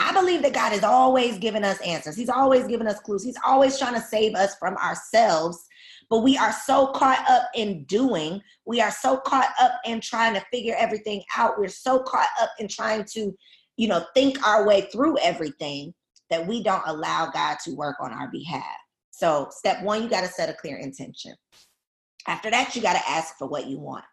I 0.00 0.12
believe 0.12 0.40
that 0.40 0.54
God 0.54 0.72
is 0.72 0.82
always 0.82 1.36
giving 1.38 1.64
us 1.64 1.78
answers. 1.82 2.16
He's 2.16 2.30
always 2.30 2.66
giving 2.66 2.86
us 2.86 2.98
clues. 3.00 3.22
He's 3.22 3.38
always 3.44 3.78
trying 3.78 3.94
to 3.94 4.00
save 4.00 4.34
us 4.34 4.54
from 4.58 4.74
ourselves. 4.78 5.62
But 6.08 6.20
we 6.20 6.38
are 6.38 6.52
so 6.64 6.86
caught 6.88 7.22
up 7.28 7.50
in 7.54 7.84
doing, 7.84 8.40
we 8.64 8.80
are 8.80 8.90
so 8.90 9.18
caught 9.18 9.50
up 9.60 9.72
in 9.84 10.00
trying 10.00 10.32
to 10.32 10.42
figure 10.50 10.74
everything 10.78 11.22
out. 11.36 11.58
We're 11.58 11.68
so 11.68 12.02
caught 12.02 12.30
up 12.40 12.50
in 12.58 12.68
trying 12.68 13.04
to, 13.12 13.36
you 13.76 13.88
know, 13.88 14.06
think 14.14 14.42
our 14.48 14.66
way 14.66 14.88
through 14.90 15.18
everything 15.18 15.92
that 16.30 16.46
we 16.46 16.62
don't 16.62 16.86
allow 16.86 17.30
God 17.30 17.58
to 17.64 17.74
work 17.74 17.96
on 18.00 18.12
our 18.12 18.30
behalf. 18.30 18.76
So, 19.10 19.48
step 19.50 19.82
one, 19.82 20.02
you 20.02 20.08
got 20.08 20.22
to 20.22 20.28
set 20.28 20.48
a 20.48 20.54
clear 20.54 20.76
intention. 20.78 21.34
After 22.26 22.50
that, 22.50 22.74
you 22.74 22.82
got 22.82 22.94
to 22.94 23.10
ask 23.10 23.36
for 23.36 23.48
what 23.48 23.66
you 23.66 23.78
want. 23.78 24.04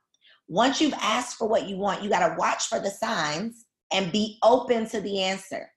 Once 0.48 0.82
you've 0.82 0.94
asked 0.94 1.38
for 1.38 1.48
what 1.48 1.68
you 1.68 1.78
want, 1.78 2.04
you 2.04 2.10
got 2.10 2.28
to 2.28 2.36
watch 2.38 2.68
for 2.68 2.80
the 2.80 2.90
signs 2.90 3.66
and 3.92 4.12
be 4.12 4.38
open 4.44 4.88
to 4.90 5.02
the 5.02 5.22
answer. 5.22 5.70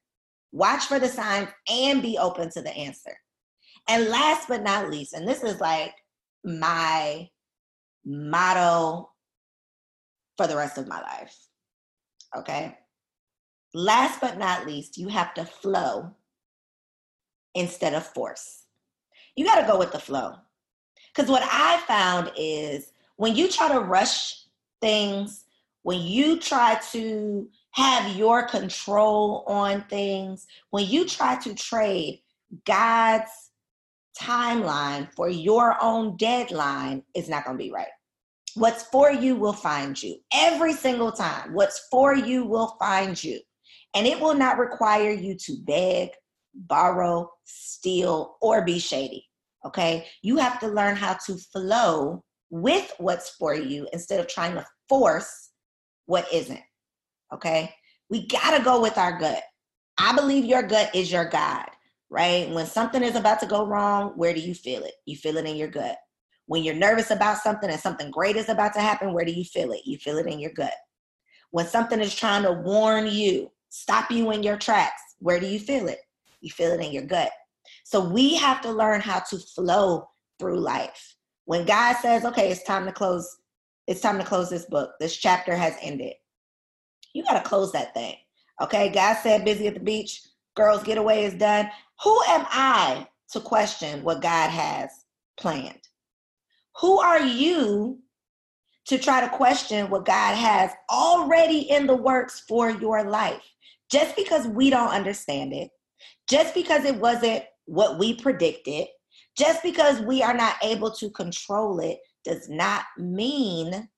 Watch 0.51 0.85
for 0.85 0.99
the 0.99 1.07
signs 1.07 1.49
and 1.69 2.01
be 2.01 2.17
open 2.17 2.49
to 2.51 2.61
the 2.61 2.71
answer. 2.71 3.15
And 3.87 4.09
last 4.09 4.47
but 4.47 4.63
not 4.63 4.89
least, 4.89 5.13
and 5.13 5.27
this 5.27 5.43
is 5.43 5.59
like 5.59 5.93
my 6.43 7.29
motto 8.05 9.09
for 10.37 10.47
the 10.47 10.55
rest 10.55 10.77
of 10.77 10.87
my 10.87 11.01
life. 11.01 11.35
Okay. 12.35 12.77
Last 13.73 14.19
but 14.19 14.37
not 14.37 14.65
least, 14.65 14.97
you 14.97 15.07
have 15.07 15.33
to 15.35 15.45
flow 15.45 16.15
instead 17.55 17.93
of 17.93 18.05
force. 18.05 18.65
You 19.35 19.45
got 19.45 19.61
to 19.61 19.67
go 19.67 19.77
with 19.77 19.91
the 19.91 19.99
flow. 19.99 20.35
Because 21.13 21.29
what 21.29 21.43
I 21.43 21.81
found 21.87 22.31
is 22.37 22.93
when 23.17 23.35
you 23.35 23.49
try 23.49 23.71
to 23.71 23.79
rush 23.79 24.35
things, 24.81 25.45
when 25.83 26.01
you 26.01 26.39
try 26.39 26.79
to 26.91 27.49
have 27.71 28.15
your 28.15 28.47
control 28.47 29.43
on 29.47 29.81
things, 29.83 30.47
when 30.69 30.85
you 30.85 31.05
try 31.05 31.35
to 31.37 31.53
trade 31.53 32.21
God's 32.65 33.31
timeline 34.19 35.11
for 35.15 35.29
your 35.29 35.77
own 35.81 36.17
deadline, 36.17 37.03
it's 37.13 37.29
not 37.29 37.45
going 37.45 37.57
to 37.57 37.63
be 37.63 37.71
right. 37.71 37.87
What's 38.55 38.83
for 38.83 39.11
you 39.11 39.35
will 39.35 39.53
find 39.53 40.01
you 40.01 40.17
every 40.33 40.73
single 40.73 41.11
time. 41.11 41.53
What's 41.53 41.87
for 41.89 42.13
you 42.13 42.45
will 42.45 42.75
find 42.79 43.21
you. 43.21 43.39
And 43.93 44.05
it 44.05 44.19
will 44.19 44.33
not 44.33 44.57
require 44.57 45.11
you 45.11 45.35
to 45.35 45.57
beg, 45.61 46.09
borrow, 46.53 47.29
steal, 47.43 48.37
or 48.41 48.63
be 48.63 48.79
shady. 48.79 49.27
Okay. 49.65 50.07
You 50.21 50.37
have 50.37 50.59
to 50.59 50.67
learn 50.67 50.95
how 50.95 51.17
to 51.25 51.37
flow 51.37 52.23
with 52.49 52.93
what's 52.97 53.29
for 53.31 53.53
you 53.55 53.87
instead 53.93 54.19
of 54.19 54.27
trying 54.27 54.55
to 54.55 54.65
force 54.89 55.51
what 56.05 56.31
isn't. 56.33 56.61
Okay. 57.33 57.73
We 58.09 58.27
got 58.27 58.57
to 58.57 58.63
go 58.63 58.81
with 58.81 58.97
our 58.97 59.17
gut. 59.17 59.41
I 59.97 60.13
believe 60.13 60.45
your 60.45 60.63
gut 60.63 60.93
is 60.95 61.11
your 61.11 61.25
guide, 61.25 61.69
right? 62.09 62.49
When 62.49 62.65
something 62.65 63.03
is 63.03 63.15
about 63.15 63.39
to 63.41 63.45
go 63.45 63.65
wrong, 63.65 64.13
where 64.15 64.33
do 64.33 64.41
you 64.41 64.53
feel 64.53 64.83
it? 64.83 64.93
You 65.05 65.15
feel 65.15 65.37
it 65.37 65.45
in 65.45 65.55
your 65.55 65.67
gut. 65.67 65.97
When 66.47 66.63
you're 66.63 66.75
nervous 66.75 67.11
about 67.11 67.37
something 67.37 67.69
and 67.69 67.79
something 67.79 68.11
great 68.11 68.35
is 68.35 68.49
about 68.49 68.73
to 68.73 68.81
happen, 68.81 69.13
where 69.13 69.23
do 69.23 69.31
you 69.31 69.45
feel 69.45 69.71
it? 69.71 69.81
You 69.85 69.97
feel 69.97 70.17
it 70.17 70.27
in 70.27 70.39
your 70.39 70.51
gut. 70.51 70.73
When 71.51 71.67
something 71.67 71.99
is 71.99 72.15
trying 72.15 72.43
to 72.43 72.51
warn 72.51 73.07
you, 73.07 73.51
stop 73.69 74.11
you 74.11 74.31
in 74.31 74.43
your 74.43 74.57
tracks, 74.57 75.01
where 75.19 75.39
do 75.39 75.45
you 75.45 75.59
feel 75.59 75.87
it? 75.87 75.99
You 76.41 76.49
feel 76.51 76.71
it 76.71 76.83
in 76.83 76.91
your 76.91 77.05
gut. 77.05 77.31
So 77.83 78.03
we 78.03 78.35
have 78.35 78.61
to 78.61 78.71
learn 78.71 79.01
how 79.01 79.19
to 79.19 79.37
flow 79.37 80.09
through 80.39 80.59
life. 80.59 81.15
When 81.45 81.65
God 81.65 81.95
says, 81.97 82.25
okay, 82.25 82.51
it's 82.51 82.63
time 82.63 82.85
to 82.85 82.91
close, 82.91 83.37
it's 83.87 84.01
time 84.01 84.17
to 84.17 84.25
close 84.25 84.49
this 84.49 84.65
book. 84.65 84.91
This 84.99 85.15
chapter 85.15 85.55
has 85.55 85.75
ended 85.81 86.13
you 87.13 87.23
got 87.23 87.41
to 87.41 87.47
close 87.47 87.71
that 87.71 87.93
thing. 87.93 88.15
Okay, 88.61 88.89
God 88.89 89.17
said 89.21 89.45
busy 89.45 89.67
at 89.67 89.73
the 89.73 89.79
beach, 89.79 90.21
girls 90.55 90.83
getaway 90.83 91.23
is 91.23 91.33
done. 91.33 91.69
Who 92.03 92.21
am 92.27 92.45
I 92.49 93.07
to 93.31 93.39
question 93.39 94.03
what 94.03 94.21
God 94.21 94.49
has 94.49 94.89
planned? 95.37 95.79
Who 96.79 96.99
are 96.99 97.21
you 97.21 97.99
to 98.85 98.97
try 98.97 99.21
to 99.21 99.29
question 99.29 99.89
what 99.89 100.05
God 100.05 100.35
has 100.35 100.71
already 100.89 101.69
in 101.69 101.87
the 101.87 101.95
works 101.95 102.43
for 102.47 102.69
your 102.69 103.03
life? 103.03 103.43
Just 103.89 104.15
because 104.15 104.47
we 104.47 104.69
don't 104.69 104.89
understand 104.89 105.53
it, 105.53 105.69
just 106.31 106.55
because 106.55 106.85
it 106.85 106.95
wasn't 106.95 107.43
what 107.65 107.99
we 107.99 108.13
predicted, 108.15 108.87
just 109.37 109.61
because 109.61 109.99
we 109.99 110.23
are 110.23 110.33
not 110.33 110.55
able 110.63 110.89
to 110.89 111.09
control 111.09 111.79
it, 111.79 111.99
does 112.23 112.47
not 112.47 112.85
mean 112.97 113.89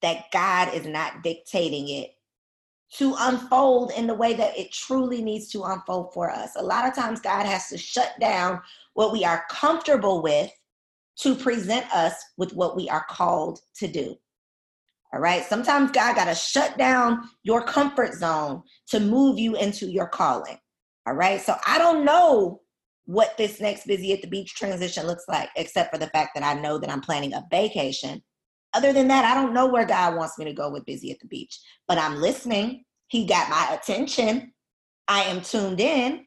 that 0.00 0.24
God 0.32 0.72
is 0.72 0.86
not 0.86 1.22
dictating 1.22 1.88
it 1.90 2.12
to 2.96 3.14
unfold 3.18 3.92
in 3.96 4.06
the 4.06 4.14
way 4.14 4.32
that 4.34 4.56
it 4.56 4.72
truly 4.72 5.20
needs 5.20 5.48
to 5.48 5.64
unfold 5.64 6.14
for 6.14 6.30
us. 6.30 6.52
A 6.56 6.62
lot 6.62 6.88
of 6.88 6.94
times, 6.94 7.20
God 7.20 7.44
has 7.44 7.68
to 7.68 7.76
shut 7.76 8.14
down 8.18 8.62
what 8.94 9.12
we 9.12 9.24
are 9.24 9.44
comfortable 9.50 10.22
with 10.22 10.50
to 11.18 11.34
present 11.34 11.86
us 11.94 12.14
with 12.38 12.54
what 12.54 12.76
we 12.76 12.88
are 12.88 13.04
called 13.10 13.60
to 13.76 13.88
do. 13.88 14.16
All 15.12 15.20
right. 15.20 15.44
Sometimes 15.44 15.90
God 15.90 16.16
got 16.16 16.26
to 16.26 16.34
shut 16.34 16.78
down 16.78 17.28
your 17.42 17.62
comfort 17.62 18.14
zone 18.14 18.62
to 18.88 19.00
move 19.00 19.38
you 19.38 19.56
into 19.56 19.86
your 19.86 20.08
calling. 20.08 20.58
All 21.06 21.14
right. 21.14 21.40
So 21.40 21.56
I 21.66 21.78
don't 21.78 22.04
know 22.04 22.60
what 23.06 23.36
this 23.36 23.60
next 23.60 23.86
busy 23.86 24.12
at 24.12 24.22
the 24.22 24.28
beach 24.28 24.54
transition 24.54 25.06
looks 25.06 25.24
like, 25.28 25.50
except 25.56 25.92
for 25.92 25.98
the 25.98 26.06
fact 26.08 26.30
that 26.34 26.44
I 26.44 26.58
know 26.58 26.78
that 26.78 26.90
I'm 26.90 27.02
planning 27.02 27.34
a 27.34 27.44
vacation 27.50 28.22
other 28.74 28.92
than 28.92 29.06
that, 29.08 29.24
I 29.24 29.40
don't 29.40 29.54
know 29.54 29.66
where 29.66 29.86
God 29.86 30.16
wants 30.16 30.36
me 30.36 30.44
to 30.46 30.52
go 30.52 30.68
with 30.68 30.84
Busy 30.84 31.12
at 31.12 31.20
the 31.20 31.28
Beach, 31.28 31.58
but 31.86 31.96
I'm 31.96 32.16
listening. 32.16 32.84
He 33.06 33.24
got 33.24 33.48
my 33.48 33.72
attention. 33.72 34.52
I 35.06 35.22
am 35.22 35.40
tuned 35.40 35.80
in. 35.80 36.26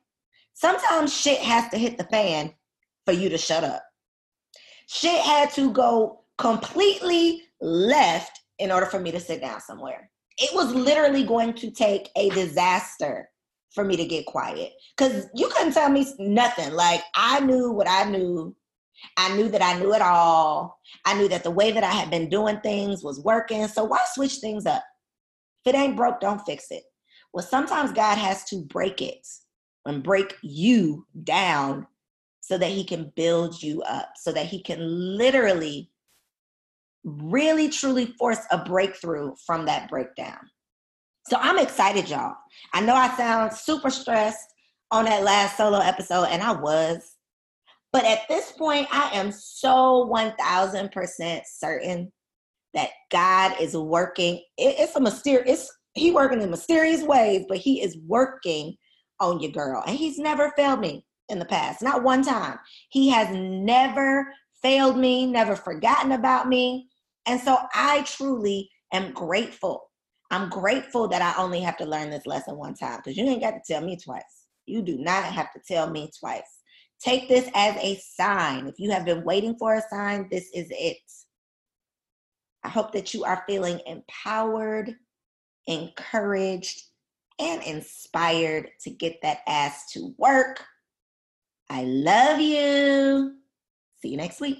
Sometimes 0.54 1.14
shit 1.14 1.40
has 1.40 1.70
to 1.72 1.78
hit 1.78 1.98
the 1.98 2.06
fan 2.06 2.54
for 3.06 3.12
you 3.12 3.28
to 3.30 3.38
shut 3.38 3.66
up. 3.66 3.84
Shit 4.88 5.20
had 5.20 5.52
to 5.52 5.72
go 5.72 6.22
completely 6.38 7.44
left 7.60 8.40
in 8.60 8.72
order 8.72 8.86
for 8.86 9.00
me 9.00 9.12
to 9.12 9.20
sit 9.20 9.42
down 9.42 9.60
somewhere. 9.60 10.10
It 10.38 10.52
was 10.54 10.74
literally 10.74 11.26
going 11.26 11.54
to 11.56 11.70
take 11.70 12.10
a 12.16 12.30
disaster 12.30 13.30
for 13.74 13.84
me 13.84 13.96
to 13.98 14.06
get 14.06 14.26
quiet 14.26 14.74
because 14.98 15.28
you 15.36 15.50
couldn't 15.50 15.74
tell 15.74 15.90
me 15.90 16.06
nothing. 16.20 16.74
Like 16.74 17.02
I 17.16 17.40
knew 17.42 17.72
what 17.72 17.88
I 17.88 18.06
knew 18.10 18.56
I 19.16 19.36
knew 19.36 19.50
that 19.50 19.62
I 19.62 19.80
knew 19.80 19.94
it 19.94 20.02
all. 20.02 20.80
I 21.06 21.14
knew 21.14 21.28
that 21.30 21.44
the 21.44 21.52
way 21.52 21.72
that 21.72 21.84
I 21.84 21.92
had 21.92 22.10
been 22.10 22.30
doing 22.30 22.60
things 22.62 23.04
was 23.04 23.22
working. 23.22 23.68
So 23.68 23.84
why 23.84 24.00
switch 24.14 24.38
things 24.38 24.66
up? 24.66 24.84
If 25.64 25.74
it 25.74 25.78
ain't 25.78 25.98
broke, 25.98 26.20
don't 26.20 26.42
fix 26.46 26.72
it. 26.72 26.84
Well, 27.34 27.46
sometimes 27.46 27.92
God 27.92 28.18
has 28.18 28.44
to 28.46 28.64
break 28.64 29.02
it 29.02 29.28
and 29.86 30.04
break 30.04 30.36
you 30.42 31.06
down 31.24 31.88
so 32.42 32.58
that 32.58 32.72
he 32.72 32.84
can 32.84 33.12
build 33.16 33.62
you 33.62 33.82
up, 33.84 34.14
so 34.16 34.32
that 34.32 34.46
he 34.46 34.62
can 34.62 34.80
literally, 34.82 35.92
really, 37.04 37.70
truly 37.70 38.06
force 38.18 38.40
a 38.52 38.58
breakthrough 38.64 39.36
from 39.46 39.66
that 39.66 39.90
breakdown. 39.90 40.40
So 41.30 41.38
I'm 41.42 41.60
excited, 41.60 42.10
y'all. 42.10 42.36
I 42.74 42.80
know 42.80 42.96
I 42.96 43.10
sound 43.18 43.52
super 43.52 43.90
stressed 43.90 44.54
on 44.92 45.04
that 45.06 45.24
last 45.24 45.58
solo 45.58 45.80
episode, 45.80 46.28
and 46.30 46.42
I 46.42 46.54
was. 46.54 47.16
But 47.92 48.06
at 48.06 48.22
this 48.30 48.54
point, 48.54 48.88
I 48.92 49.10
am 49.14 49.34
so 49.34 50.10
1000% 50.10 51.42
certain 51.46 52.12
that 52.74 52.92
God 53.12 53.60
is 53.60 53.76
working. 53.76 54.42
it's 54.58 54.96
a 54.96 55.02
mysterious, 55.02 55.70
he 55.96 56.12
working 56.12 56.42
in 56.42 56.50
mysterious 56.50 57.04
ways, 57.04 57.46
but 57.50 57.58
he 57.58 57.82
is 57.82 57.98
working 58.06 58.78
on 59.20 59.42
your 59.42 59.52
girl. 59.52 59.84
And 59.86 59.98
he's 59.98 60.18
never 60.18 60.54
failed 60.56 60.80
me 60.80 61.06
in 61.28 61.40
the 61.40 61.46
past, 61.46 61.82
not 61.82 62.04
one 62.04 62.24
time. 62.24 62.58
He 62.90 63.10
has 63.10 63.28
never 63.34 64.32
failed 64.62 64.98
me, 64.98 65.26
never 65.26 65.58
forgotten 65.58 66.14
about 66.14 66.48
me. 66.48 66.88
And 67.26 67.42
so 67.42 67.58
I 67.74 68.04
truly 68.04 68.70
am 68.94 69.12
grateful. 69.12 69.87
I'm 70.30 70.50
grateful 70.50 71.08
that 71.08 71.22
I 71.22 71.42
only 71.42 71.62
have 71.62 71.78
to 71.78 71.86
learn 71.86 72.10
this 72.10 72.26
lesson 72.26 72.58
one 72.58 72.76
time 72.76 72.98
because 72.98 73.18
you 73.18 73.26
ain't 73.26 73.42
got 73.42 73.52
to 73.52 73.62
tell 73.66 73.82
me 73.82 73.98
twice. 73.98 74.46
You 74.66 74.82
do 74.82 74.98
not 74.98 75.24
have 75.24 75.52
to 75.54 75.62
tell 75.66 75.90
me 75.90 76.12
twice. 76.20 76.60
Take 77.00 77.30
this 77.30 77.50
as 77.56 77.76
a 77.78 77.96
sign. 77.98 78.68
If 78.68 78.80
you 78.80 78.92
have 78.92 79.06
been 79.06 79.24
waiting 79.24 79.56
for 79.58 79.76
a 79.76 79.84
sign, 79.90 80.28
this 80.30 80.50
is 80.54 80.68
it. 80.72 80.98
I 82.64 82.70
hope 82.70 82.92
that 82.94 83.14
you 83.14 83.24
are 83.24 83.44
feeling 83.48 83.80
empowered, 83.86 84.96
encouraged, 85.68 86.82
and 87.40 87.62
inspired 87.64 88.70
to 88.82 88.90
get 88.90 89.22
that 89.22 89.40
ass 89.48 89.92
to 89.94 90.14
work. 90.18 90.66
I 91.70 91.84
love 91.84 92.42
you. 92.42 93.36
See 94.02 94.10
you 94.10 94.18
next 94.18 94.42
week. 94.42 94.60